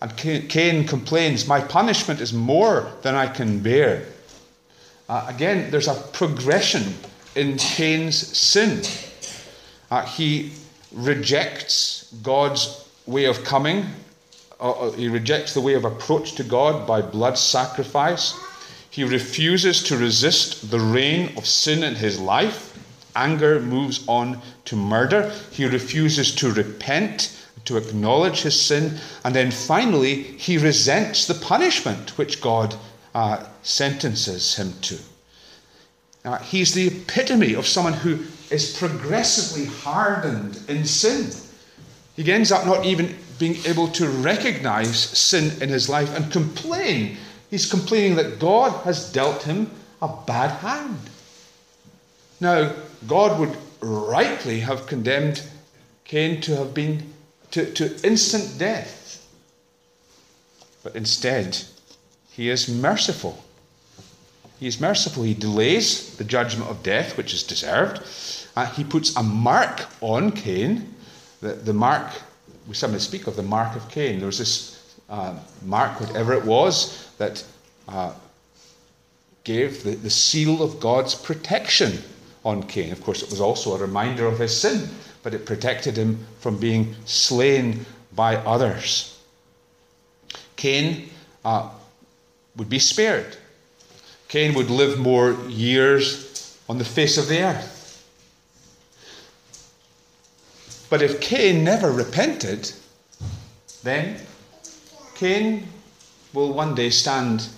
and 0.00 0.16
Cain 0.16 0.86
complains, 0.86 1.46
My 1.46 1.60
punishment 1.60 2.20
is 2.20 2.32
more 2.32 2.92
than 3.02 3.14
I 3.14 3.26
can 3.26 3.58
bear. 3.58 4.06
Uh, 5.08 5.26
again, 5.28 5.70
there's 5.70 5.88
a 5.88 5.94
progression 6.12 6.94
in 7.34 7.56
Cain's 7.56 8.16
sin. 8.36 8.82
Uh, 9.90 10.04
he 10.04 10.52
rejects 10.92 12.12
God's 12.22 12.88
way 13.06 13.24
of 13.24 13.42
coming, 13.42 13.86
uh, 14.60 14.70
uh, 14.70 14.90
he 14.92 15.08
rejects 15.08 15.54
the 15.54 15.60
way 15.60 15.74
of 15.74 15.84
approach 15.84 16.32
to 16.34 16.44
God 16.44 16.86
by 16.86 17.00
blood 17.00 17.38
sacrifice. 17.38 18.34
He 18.90 19.04
refuses 19.04 19.82
to 19.84 19.96
resist 19.96 20.70
the 20.70 20.80
reign 20.80 21.36
of 21.36 21.46
sin 21.46 21.82
in 21.84 21.94
his 21.94 22.18
life. 22.18 22.74
anger 23.14 23.60
moves 23.60 24.04
on 24.06 24.40
to 24.64 24.76
murder. 24.76 25.32
He 25.50 25.66
refuses 25.66 26.34
to 26.36 26.52
repent, 26.52 27.36
to 27.64 27.76
acknowledge 27.76 28.42
his 28.42 28.60
sin. 28.60 28.98
And 29.24 29.34
then 29.34 29.50
finally, 29.50 30.22
he 30.22 30.58
resents 30.58 31.26
the 31.26 31.34
punishment 31.34 32.16
which 32.16 32.40
God 32.40 32.74
uh, 33.14 33.44
sentences 33.62 34.56
him 34.56 34.72
to. 34.82 34.98
He's 36.42 36.74
the 36.74 36.88
epitome 36.88 37.54
of 37.54 37.66
someone 37.66 37.94
who 37.94 38.18
is 38.50 38.76
progressively 38.76 39.66
hardened 39.66 40.60
in 40.68 40.84
sin. 40.84 41.30
He 42.16 42.30
ends 42.30 42.52
up 42.52 42.66
not 42.66 42.84
even 42.84 43.16
being 43.38 43.64
able 43.64 43.88
to 43.88 44.08
recognize 44.08 44.98
sin 44.98 45.62
in 45.62 45.68
his 45.68 45.88
life 45.88 46.14
and 46.14 46.30
complain. 46.32 47.16
He's 47.50 47.70
complaining 47.70 48.16
that 48.16 48.38
God 48.38 48.84
has 48.84 49.12
dealt 49.12 49.42
him 49.42 49.70
a 50.02 50.08
bad 50.26 50.50
hand. 50.58 50.98
Now, 52.40 52.72
God 53.06 53.38
would 53.38 53.56
rightly 53.80 54.60
have 54.60 54.86
condemned 54.86 55.42
Cain 56.04 56.40
to 56.42 56.56
have 56.56 56.74
been 56.74 57.12
to, 57.50 57.70
to 57.72 58.00
instant 58.06 58.58
death. 58.58 59.26
But 60.82 60.96
instead, 60.96 61.58
he 62.30 62.50
is 62.50 62.68
merciful. 62.68 63.42
He 64.60 64.66
is 64.66 64.80
merciful. 64.80 65.22
He 65.22 65.34
delays 65.34 66.16
the 66.16 66.24
judgment 66.24 66.70
of 66.70 66.82
death, 66.82 67.16
which 67.16 67.32
is 67.32 67.42
deserved. 67.42 68.02
Uh, 68.56 68.66
he 68.66 68.84
puts 68.84 69.14
a 69.16 69.22
mark 69.22 69.86
on 70.00 70.32
Cain. 70.32 70.94
The, 71.40 71.54
the 71.54 71.72
mark, 71.72 72.10
we 72.68 72.74
sometimes 72.74 73.02
speak 73.02 73.26
of 73.26 73.34
the 73.34 73.42
mark 73.42 73.74
of 73.74 73.88
Cain. 73.88 74.18
There 74.18 74.26
was 74.26 74.38
this 74.38 74.94
uh, 75.08 75.34
mark, 75.64 76.00
whatever 76.00 76.34
it 76.34 76.44
was, 76.44 77.10
that 77.16 77.42
uh, 77.88 78.12
gave 79.44 79.82
the, 79.82 79.92
the 79.96 80.10
seal 80.10 80.62
of 80.62 80.78
God's 80.78 81.14
protection 81.14 81.98
on 82.44 82.62
Cain. 82.62 82.92
Of 82.92 83.02
course, 83.02 83.22
it 83.22 83.30
was 83.30 83.40
also 83.40 83.74
a 83.74 83.78
reminder 83.78 84.26
of 84.26 84.38
his 84.38 84.54
sin, 84.54 84.88
but 85.22 85.32
it 85.32 85.46
protected 85.46 85.96
him 85.96 86.26
from 86.40 86.58
being 86.58 86.94
slain 87.06 87.86
by 88.14 88.36
others. 88.36 89.18
Cain 90.56 91.08
uh, 91.44 91.70
would 92.56 92.68
be 92.68 92.78
spared. 92.78 93.36
Cain 94.28 94.52
would 94.54 94.68
live 94.68 94.98
more 94.98 95.32
years 95.48 96.58
on 96.68 96.76
the 96.76 96.84
face 96.84 97.16
of 97.16 97.28
the 97.28 97.42
earth. 97.42 97.77
But 100.90 101.02
if 101.02 101.20
Cain 101.20 101.64
never 101.64 101.92
repented, 101.92 102.72
then 103.82 104.20
Cain 105.14 105.68
will 106.32 106.52
one 106.52 106.74
day 106.74 106.90
stand 106.90 107.48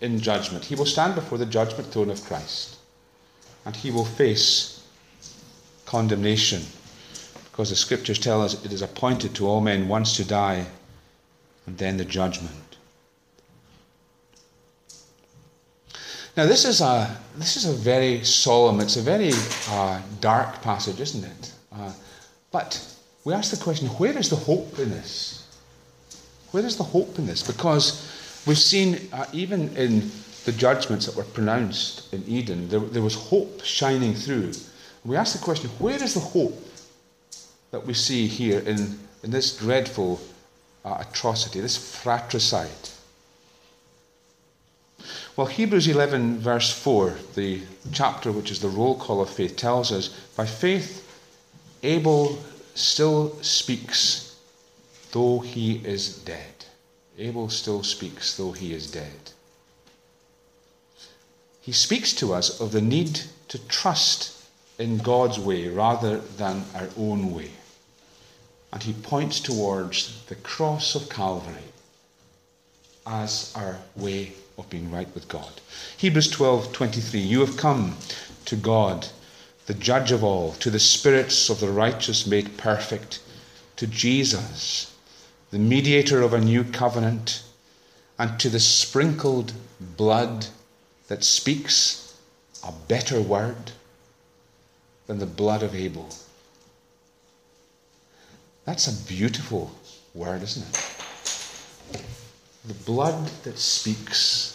in 0.00 0.18
judgment. 0.20 0.64
He 0.64 0.74
will 0.74 0.86
stand 0.86 1.14
before 1.14 1.38
the 1.38 1.46
judgment 1.46 1.92
throne 1.92 2.10
of 2.10 2.22
Christ 2.24 2.76
and 3.64 3.74
he 3.74 3.90
will 3.90 4.04
face 4.04 4.84
condemnation 5.86 6.62
because 7.50 7.70
the 7.70 7.76
scriptures 7.76 8.18
tell 8.18 8.42
us 8.42 8.64
it 8.64 8.72
is 8.72 8.82
appointed 8.82 9.34
to 9.34 9.46
all 9.46 9.60
men 9.60 9.88
once 9.88 10.16
to 10.16 10.24
die 10.24 10.66
and 11.66 11.78
then 11.78 11.96
the 11.96 12.04
judgment. 12.04 12.76
Now 16.36 16.46
this 16.46 16.64
is 16.64 16.80
a 16.80 17.16
this 17.36 17.56
is 17.56 17.64
a 17.64 17.72
very 17.72 18.24
solemn, 18.24 18.80
it's 18.80 18.96
a 18.96 19.02
very 19.02 19.30
uh, 19.68 20.00
dark 20.20 20.60
passage, 20.62 21.00
isn't 21.00 21.24
it? 21.24 21.52
Uh, 21.72 21.92
but 22.54 22.80
we 23.24 23.34
ask 23.34 23.50
the 23.50 23.62
question: 23.62 23.88
Where 23.88 24.16
is 24.16 24.30
the 24.30 24.36
hope 24.36 24.78
in 24.78 24.90
this? 24.90 25.44
Where 26.52 26.64
is 26.64 26.76
the 26.76 26.84
hope 26.84 27.18
in 27.18 27.26
this? 27.26 27.42
Because 27.42 27.84
we've 28.46 28.56
seen 28.56 29.08
uh, 29.12 29.26
even 29.32 29.76
in 29.76 30.12
the 30.44 30.52
judgments 30.52 31.06
that 31.06 31.16
were 31.16 31.24
pronounced 31.24 32.14
in 32.14 32.22
Eden, 32.28 32.68
there, 32.68 32.78
there 32.78 33.02
was 33.02 33.16
hope 33.16 33.64
shining 33.64 34.14
through. 34.14 34.52
We 35.04 35.16
ask 35.16 35.36
the 35.36 35.44
question 35.44 35.68
where 35.80 36.00
is 36.00 36.14
the 36.14 36.20
hope 36.20 36.56
that 37.72 37.84
we 37.84 37.92
see 37.92 38.28
here 38.28 38.60
in, 38.60 39.00
in 39.24 39.32
this 39.32 39.56
dreadful 39.56 40.20
uh, 40.84 40.98
atrocity, 41.00 41.60
this 41.60 41.76
fratricide? 41.76 42.88
Well, 45.36 45.48
Hebrews 45.48 45.88
11, 45.88 46.38
verse 46.38 46.70
4, 46.72 47.16
the 47.34 47.62
chapter 47.92 48.30
which 48.30 48.52
is 48.52 48.60
the 48.60 48.68
roll 48.68 48.96
call 48.96 49.20
of 49.20 49.28
faith, 49.28 49.56
tells 49.56 49.90
us 49.90 50.08
by 50.36 50.46
faith, 50.46 51.03
Abel 51.84 52.42
still 52.74 53.40
speaks, 53.42 54.36
though 55.12 55.38
he 55.38 55.76
is 55.84 56.18
dead. 56.18 56.66
Abel 57.18 57.48
still 57.48 57.84
speaks, 57.84 58.36
though 58.36 58.52
he 58.52 58.74
is 58.74 58.90
dead 58.90 59.30
he 61.64 61.72
speaks 61.72 62.12
to 62.12 62.34
us 62.34 62.60
of 62.60 62.72
the 62.72 62.82
need 62.82 63.22
to 63.48 63.58
trust 63.68 64.38
in 64.78 64.98
God's 64.98 65.38
way 65.38 65.66
rather 65.68 66.18
than 66.18 66.62
our 66.74 66.90
own 66.98 67.32
way. 67.32 67.52
And 68.70 68.82
he 68.82 68.92
points 68.92 69.40
towards 69.40 70.22
the 70.26 70.34
cross 70.34 70.94
of 70.94 71.08
Calvary 71.08 71.72
as 73.06 73.50
our 73.56 73.78
way 73.96 74.32
of 74.58 74.68
being 74.68 74.90
right 74.90 75.08
with 75.14 75.26
God. 75.26 75.62
Hebrews 75.96 76.30
12:23 76.32 77.26
You 77.26 77.40
have 77.40 77.56
come 77.56 77.96
to 78.44 78.56
God, 78.56 79.08
the 79.66 79.74
judge 79.74 80.12
of 80.12 80.22
all, 80.22 80.52
to 80.54 80.70
the 80.70 80.78
spirits 80.78 81.48
of 81.48 81.60
the 81.60 81.70
righteous 81.70 82.26
made 82.26 82.56
perfect, 82.56 83.20
to 83.76 83.86
Jesus, 83.86 84.94
the 85.50 85.58
mediator 85.58 86.22
of 86.22 86.34
a 86.34 86.40
new 86.40 86.64
covenant, 86.64 87.42
and 88.18 88.38
to 88.40 88.48
the 88.48 88.60
sprinkled 88.60 89.52
blood 89.96 90.46
that 91.08 91.24
speaks 91.24 92.18
a 92.66 92.72
better 92.88 93.20
word 93.20 93.72
than 95.06 95.18
the 95.18 95.26
blood 95.26 95.62
of 95.62 95.74
Abel. 95.74 96.08
That's 98.64 98.88
a 98.88 99.06
beautiful 99.06 99.70
word, 100.14 100.42
isn't 100.42 100.66
it? 100.68 102.02
The 102.66 102.74
blood 102.74 103.28
that 103.42 103.58
speaks. 103.58 104.53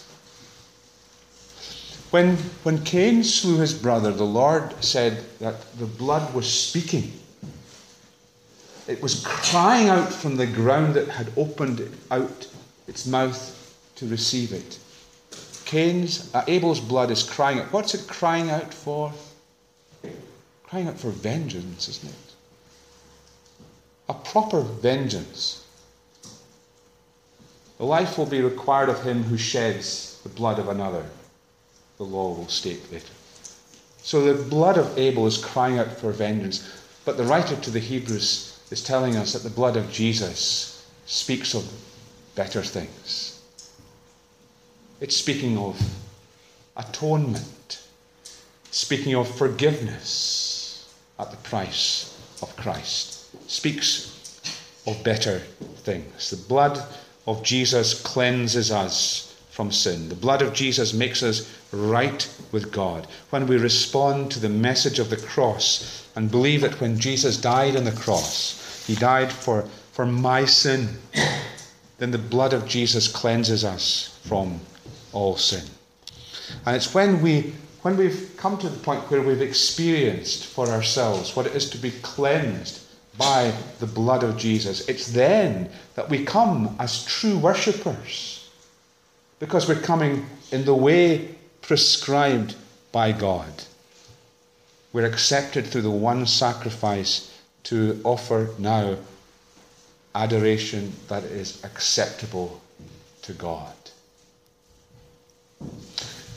When, 2.10 2.36
when 2.64 2.82
Cain 2.84 3.22
slew 3.22 3.58
his 3.58 3.72
brother, 3.72 4.10
the 4.12 4.24
Lord 4.24 4.82
said 4.82 5.24
that 5.38 5.78
the 5.78 5.86
blood 5.86 6.34
was 6.34 6.52
speaking. 6.52 7.12
It 8.88 9.00
was 9.00 9.24
crying 9.24 9.88
out 9.88 10.12
from 10.12 10.36
the 10.36 10.46
ground 10.46 10.94
that 10.94 11.08
had 11.08 11.32
opened 11.36 11.88
out 12.10 12.48
its 12.88 13.06
mouth 13.06 13.56
to 13.94 14.06
receive 14.08 14.52
it. 14.52 14.78
Cain's, 15.64 16.34
uh, 16.34 16.42
Abel's 16.48 16.80
blood 16.80 17.12
is 17.12 17.22
crying 17.22 17.60
out. 17.60 17.72
What's 17.72 17.94
it 17.94 18.08
crying 18.08 18.50
out 18.50 18.74
for? 18.74 19.12
Crying 20.64 20.88
out 20.88 20.98
for 20.98 21.10
vengeance, 21.10 21.88
isn't 21.88 22.10
it? 22.10 22.34
A 24.08 24.14
proper 24.14 24.62
vengeance. 24.62 25.64
The 27.78 27.84
life 27.84 28.18
will 28.18 28.26
be 28.26 28.42
required 28.42 28.88
of 28.88 29.04
him 29.04 29.22
who 29.22 29.38
sheds 29.38 30.20
the 30.24 30.28
blood 30.28 30.58
of 30.58 30.68
another, 30.68 31.06
the 32.00 32.06
law 32.06 32.32
will 32.32 32.48
state 32.48 32.90
later. 32.90 33.12
So 33.98 34.32
the 34.32 34.42
blood 34.42 34.78
of 34.78 34.96
Abel 34.96 35.26
is 35.26 35.36
crying 35.36 35.78
out 35.78 35.92
for 35.92 36.10
vengeance. 36.12 36.66
But 37.04 37.18
the 37.18 37.24
writer 37.24 37.56
to 37.56 37.70
the 37.70 37.78
Hebrews 37.78 38.58
is 38.70 38.82
telling 38.82 39.16
us 39.16 39.34
that 39.34 39.42
the 39.42 39.54
blood 39.54 39.76
of 39.76 39.92
Jesus 39.92 40.88
speaks 41.04 41.54
of 41.54 41.70
better 42.36 42.62
things. 42.62 43.42
It's 45.02 45.14
speaking 45.14 45.58
of 45.58 45.78
atonement, 46.74 47.82
speaking 48.70 49.14
of 49.14 49.28
forgiveness 49.36 50.90
at 51.18 51.30
the 51.30 51.36
price 51.36 52.18
of 52.40 52.56
Christ, 52.56 53.26
speaks 53.50 54.40
of 54.86 55.04
better 55.04 55.40
things. 55.84 56.30
The 56.30 56.48
blood 56.48 56.82
of 57.26 57.42
Jesus 57.42 58.00
cleanses 58.00 58.72
us 58.72 59.29
from 59.60 59.70
sin. 59.70 60.08
The 60.08 60.14
blood 60.14 60.40
of 60.40 60.54
Jesus 60.54 60.94
makes 60.94 61.22
us 61.22 61.54
right 61.70 62.26
with 62.50 62.72
God. 62.72 63.06
When 63.28 63.46
we 63.46 63.58
respond 63.58 64.30
to 64.30 64.40
the 64.40 64.48
message 64.48 64.98
of 64.98 65.10
the 65.10 65.18
cross 65.18 66.08
and 66.16 66.30
believe 66.30 66.62
that 66.62 66.80
when 66.80 66.98
Jesus 66.98 67.36
died 67.36 67.76
on 67.76 67.84
the 67.84 67.92
cross, 67.92 68.86
he 68.86 68.94
died 68.94 69.30
for, 69.30 69.68
for 69.92 70.06
my 70.06 70.46
sin, 70.46 70.88
then 71.98 72.10
the 72.10 72.16
blood 72.16 72.54
of 72.54 72.66
Jesus 72.66 73.06
cleanses 73.06 73.62
us 73.62 74.18
from 74.22 74.58
all 75.12 75.36
sin. 75.36 75.66
And 76.64 76.74
it's 76.74 76.94
when 76.94 77.20
we 77.20 77.52
when 77.82 77.98
we've 77.98 78.32
come 78.38 78.56
to 78.56 78.68
the 78.70 78.78
point 78.78 79.10
where 79.10 79.20
we've 79.20 79.42
experienced 79.42 80.46
for 80.46 80.68
ourselves 80.68 81.36
what 81.36 81.44
it 81.44 81.54
is 81.54 81.68
to 81.68 81.76
be 81.76 81.90
cleansed 82.00 82.80
by 83.18 83.52
the 83.78 83.86
blood 83.86 84.22
of 84.22 84.38
Jesus, 84.38 84.88
it's 84.88 85.08
then 85.12 85.68
that 85.96 86.08
we 86.08 86.24
come 86.24 86.74
as 86.78 87.04
true 87.04 87.36
worshippers. 87.36 88.39
Because 89.40 89.66
we're 89.66 89.80
coming 89.80 90.26
in 90.52 90.64
the 90.64 90.74
way 90.74 91.34
prescribed 91.62 92.54
by 92.92 93.10
God. 93.10 93.64
We're 94.92 95.06
accepted 95.06 95.66
through 95.66 95.82
the 95.82 95.90
one 95.90 96.26
sacrifice 96.26 97.36
to 97.64 98.00
offer 98.04 98.50
now 98.58 98.96
adoration 100.14 100.92
that 101.08 101.24
is 101.24 101.64
acceptable 101.64 102.60
to 103.22 103.32
God. 103.32 103.74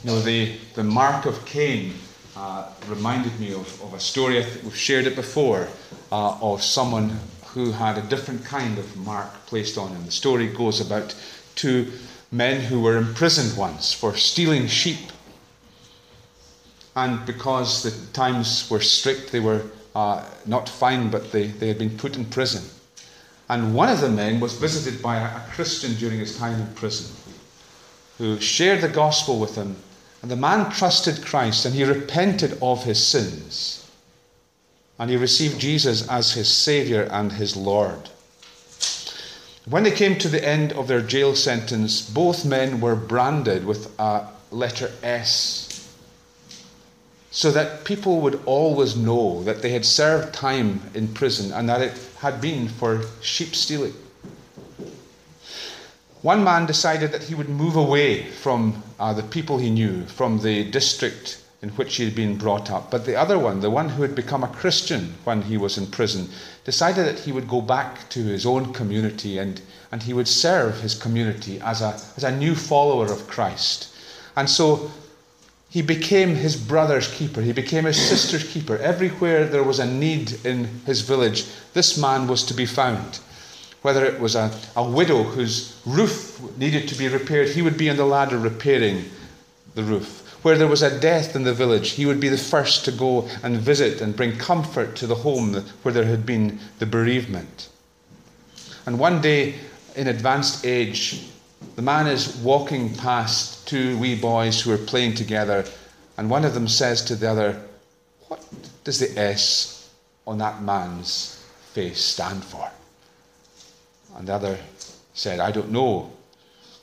Know, 0.04 0.20
the, 0.20 0.56
the 0.74 0.84
mark 0.84 1.26
of 1.26 1.44
Cain 1.46 1.94
uh, 2.36 2.70
reminded 2.88 3.38
me 3.40 3.52
of, 3.52 3.82
of 3.82 3.94
a 3.94 4.00
story, 4.00 4.38
I 4.38 4.42
think 4.42 4.64
we've 4.64 4.76
shared 4.76 5.06
it 5.06 5.16
before, 5.16 5.68
uh, 6.12 6.38
of 6.40 6.62
someone 6.62 7.18
who 7.46 7.72
had 7.72 7.98
a 7.98 8.02
different 8.02 8.44
kind 8.44 8.78
of 8.78 8.96
mark 8.96 9.30
placed 9.46 9.78
on 9.78 9.90
him. 9.90 10.04
The 10.04 10.10
story 10.10 10.48
goes 10.48 10.80
about 10.80 11.14
two 11.54 11.92
men 12.34 12.60
who 12.60 12.80
were 12.80 12.96
imprisoned 12.96 13.56
once 13.56 13.92
for 13.92 14.16
stealing 14.16 14.66
sheep. 14.66 15.12
And 16.96 17.24
because 17.24 17.82
the 17.82 18.12
times 18.12 18.68
were 18.68 18.80
strict, 18.80 19.30
they 19.30 19.40
were 19.40 19.62
uh, 19.94 20.24
not 20.44 20.68
fined, 20.68 21.12
but 21.12 21.30
they, 21.30 21.46
they 21.46 21.68
had 21.68 21.78
been 21.78 21.96
put 21.96 22.16
in 22.16 22.24
prison. 22.24 22.64
And 23.48 23.74
one 23.74 23.88
of 23.88 24.00
the 24.00 24.08
men 24.08 24.40
was 24.40 24.54
visited 24.54 25.00
by 25.00 25.16
a, 25.16 25.24
a 25.24 25.44
Christian 25.52 25.94
during 25.94 26.18
his 26.18 26.36
time 26.36 26.60
in 26.60 26.66
prison 26.74 27.14
who 28.18 28.40
shared 28.40 28.80
the 28.80 28.88
gospel 28.88 29.38
with 29.38 29.54
him. 29.54 29.76
And 30.22 30.30
the 30.30 30.36
man 30.36 30.70
trusted 30.70 31.24
Christ 31.24 31.64
and 31.66 31.74
he 31.74 31.84
repented 31.84 32.58
of 32.62 32.84
his 32.84 33.04
sins. 33.04 33.88
And 34.98 35.10
he 35.10 35.16
received 35.16 35.60
Jesus 35.60 36.08
as 36.08 36.32
his 36.32 36.48
Saviour 36.48 37.06
and 37.10 37.32
his 37.32 37.56
Lord. 37.56 38.08
When 39.66 39.82
they 39.82 39.90
came 39.90 40.18
to 40.18 40.28
the 40.28 40.46
end 40.46 40.72
of 40.72 40.88
their 40.88 41.00
jail 41.00 41.34
sentence, 41.34 42.02
both 42.02 42.44
men 42.44 42.80
were 42.80 42.94
branded 42.94 43.64
with 43.64 43.98
a 43.98 44.26
letter 44.50 44.92
S 45.02 45.88
so 47.30 47.50
that 47.50 47.84
people 47.84 48.20
would 48.20 48.40
always 48.44 48.94
know 48.94 49.42
that 49.42 49.62
they 49.62 49.70
had 49.70 49.84
served 49.84 50.34
time 50.34 50.80
in 50.94 51.08
prison 51.08 51.50
and 51.50 51.68
that 51.68 51.80
it 51.80 51.98
had 52.18 52.40
been 52.40 52.68
for 52.68 53.02
sheep 53.22 53.54
stealing. 53.56 53.94
One 56.22 56.44
man 56.44 56.66
decided 56.66 57.10
that 57.12 57.24
he 57.24 57.34
would 57.34 57.48
move 57.48 57.74
away 57.74 58.30
from 58.30 58.82
uh, 59.00 59.14
the 59.14 59.22
people 59.22 59.58
he 59.58 59.70
knew, 59.70 60.06
from 60.06 60.40
the 60.40 60.64
district 60.70 61.43
in 61.64 61.70
which 61.70 61.96
he 61.96 62.04
had 62.04 62.14
been 62.14 62.36
brought 62.36 62.70
up. 62.70 62.90
But 62.90 63.06
the 63.06 63.16
other 63.16 63.38
one, 63.38 63.60
the 63.60 63.70
one 63.70 63.88
who 63.88 64.02
had 64.02 64.14
become 64.14 64.44
a 64.44 64.48
Christian 64.48 65.14
when 65.24 65.40
he 65.40 65.56
was 65.56 65.78
in 65.78 65.86
prison, 65.86 66.28
decided 66.62 67.06
that 67.06 67.20
he 67.20 67.32
would 67.32 67.48
go 67.48 67.62
back 67.62 68.06
to 68.10 68.22
his 68.22 68.44
own 68.44 68.74
community 68.74 69.38
and, 69.38 69.62
and 69.90 70.02
he 70.02 70.12
would 70.12 70.28
serve 70.28 70.78
his 70.82 70.94
community 70.94 71.58
as 71.60 71.80
a, 71.80 71.98
as 72.18 72.22
a 72.24 72.36
new 72.36 72.54
follower 72.54 73.10
of 73.10 73.26
Christ. 73.28 73.96
And 74.36 74.50
so 74.50 74.90
he 75.70 75.80
became 75.80 76.34
his 76.34 76.54
brother's 76.54 77.08
keeper. 77.08 77.40
He 77.40 77.54
became 77.54 77.84
his 77.84 77.96
sister's 77.96 78.46
keeper. 78.46 78.76
Everywhere 78.76 79.46
there 79.46 79.64
was 79.64 79.78
a 79.78 79.86
need 79.86 80.44
in 80.44 80.64
his 80.84 81.00
village, 81.00 81.46
this 81.72 81.96
man 81.96 82.26
was 82.26 82.44
to 82.44 82.52
be 82.52 82.66
found. 82.66 83.20
Whether 83.80 84.04
it 84.04 84.20
was 84.20 84.34
a, 84.34 84.52
a 84.76 84.84
widow 84.84 85.22
whose 85.22 85.80
roof 85.86 86.38
needed 86.58 86.88
to 86.88 86.94
be 86.94 87.08
repaired, 87.08 87.48
he 87.48 87.62
would 87.62 87.78
be 87.78 87.88
on 87.88 87.96
the 87.96 88.04
ladder 88.04 88.36
repairing 88.36 89.06
the 89.74 89.82
roof. 89.82 90.23
Where 90.44 90.58
there 90.58 90.68
was 90.68 90.82
a 90.82 91.00
death 91.00 91.34
in 91.34 91.44
the 91.44 91.54
village, 91.54 91.92
he 91.92 92.04
would 92.04 92.20
be 92.20 92.28
the 92.28 92.36
first 92.36 92.84
to 92.84 92.92
go 92.92 93.26
and 93.42 93.56
visit 93.56 94.02
and 94.02 94.14
bring 94.14 94.36
comfort 94.36 94.94
to 94.96 95.06
the 95.06 95.14
home 95.14 95.54
where 95.80 95.94
there 95.94 96.04
had 96.04 96.26
been 96.26 96.60
the 96.80 96.84
bereavement. 96.84 97.70
And 98.84 98.98
one 98.98 99.22
day, 99.22 99.54
in 99.96 100.06
advanced 100.06 100.66
age, 100.66 101.28
the 101.76 101.80
man 101.80 102.06
is 102.06 102.36
walking 102.36 102.94
past 102.94 103.66
two 103.66 103.96
wee 103.96 104.20
boys 104.20 104.60
who 104.60 104.70
are 104.72 104.76
playing 104.76 105.14
together, 105.14 105.64
and 106.18 106.28
one 106.28 106.44
of 106.44 106.52
them 106.52 106.68
says 106.68 107.00
to 107.04 107.16
the 107.16 107.30
other, 107.30 107.62
What 108.28 108.44
does 108.84 108.98
the 108.98 109.18
S 109.18 109.90
on 110.26 110.36
that 110.38 110.60
man's 110.60 111.42
face 111.72 112.04
stand 112.04 112.44
for? 112.44 112.70
And 114.14 114.28
the 114.28 114.34
other 114.34 114.58
said, 115.14 115.40
I 115.40 115.52
don't 115.52 115.70
know, 115.70 116.12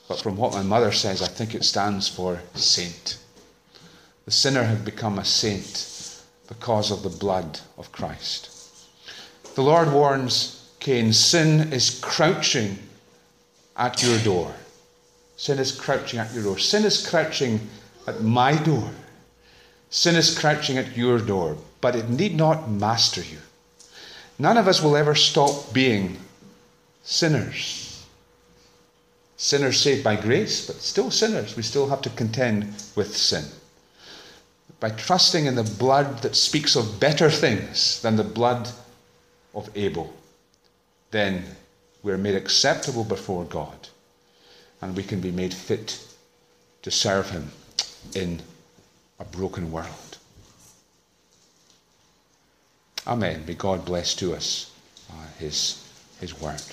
but 0.07 0.19
from 0.19 0.35
what 0.35 0.53
my 0.53 0.63
mother 0.63 0.91
says, 0.91 1.21
I 1.21 1.27
think 1.27 1.53
it 1.53 1.63
stands 1.63 2.07
for 2.07 2.41
saint. 2.55 3.19
The 4.25 4.31
sinner 4.31 4.63
had 4.63 4.85
become 4.85 5.17
a 5.17 5.25
saint 5.25 6.21
because 6.47 6.91
of 6.91 7.03
the 7.03 7.09
blood 7.09 7.59
of 7.77 7.91
Christ. 7.91 8.49
The 9.55 9.63
Lord 9.63 9.91
warns 9.91 10.69
Cain 10.79 11.13
sin 11.13 11.71
is 11.71 11.99
crouching 11.99 12.77
at 13.77 14.01
your 14.03 14.17
door. 14.19 14.53
Sin 15.37 15.59
is 15.59 15.71
crouching 15.71 16.19
at 16.19 16.33
your 16.33 16.43
door. 16.43 16.57
Sin 16.57 16.85
is 16.85 17.07
crouching 17.07 17.69
at 18.07 18.21
my 18.21 18.55
door. 18.55 18.89
Sin 19.89 20.15
is 20.15 20.37
crouching 20.37 20.77
at 20.77 20.97
your 20.97 21.19
door, 21.19 21.57
but 21.81 21.95
it 21.95 22.09
need 22.09 22.35
not 22.35 22.69
master 22.69 23.21
you. 23.21 23.39
None 24.39 24.57
of 24.57 24.67
us 24.67 24.81
will 24.81 24.95
ever 24.95 25.13
stop 25.13 25.73
being 25.73 26.17
sinners. 27.03 28.05
Sinners 29.37 29.79
saved 29.79 30.03
by 30.03 30.15
grace, 30.15 30.65
but 30.65 30.77
still 30.77 31.11
sinners. 31.11 31.55
We 31.55 31.63
still 31.63 31.89
have 31.89 32.01
to 32.03 32.09
contend 32.11 32.63
with 32.95 33.15
sin. 33.15 33.45
By 34.81 34.89
trusting 34.89 35.45
in 35.45 35.53
the 35.53 35.63
blood 35.63 36.23
that 36.23 36.35
speaks 36.35 36.75
of 36.75 36.99
better 36.99 37.29
things 37.29 38.01
than 38.01 38.15
the 38.15 38.23
blood 38.23 38.67
of 39.53 39.69
Abel, 39.75 40.11
then 41.11 41.45
we're 42.01 42.17
made 42.17 42.35
acceptable 42.35 43.03
before 43.03 43.45
God 43.45 43.89
and 44.81 44.97
we 44.97 45.03
can 45.03 45.21
be 45.21 45.31
made 45.31 45.53
fit 45.53 46.03
to 46.81 46.89
serve 46.89 47.29
Him 47.29 47.51
in 48.15 48.41
a 49.19 49.23
broken 49.23 49.71
world. 49.71 50.17
Amen. 53.05 53.43
May 53.45 53.53
God 53.53 53.85
bless 53.85 54.15
to 54.15 54.33
us 54.33 54.71
uh, 55.11 55.27
His, 55.37 55.87
His 56.19 56.39
word. 56.41 56.63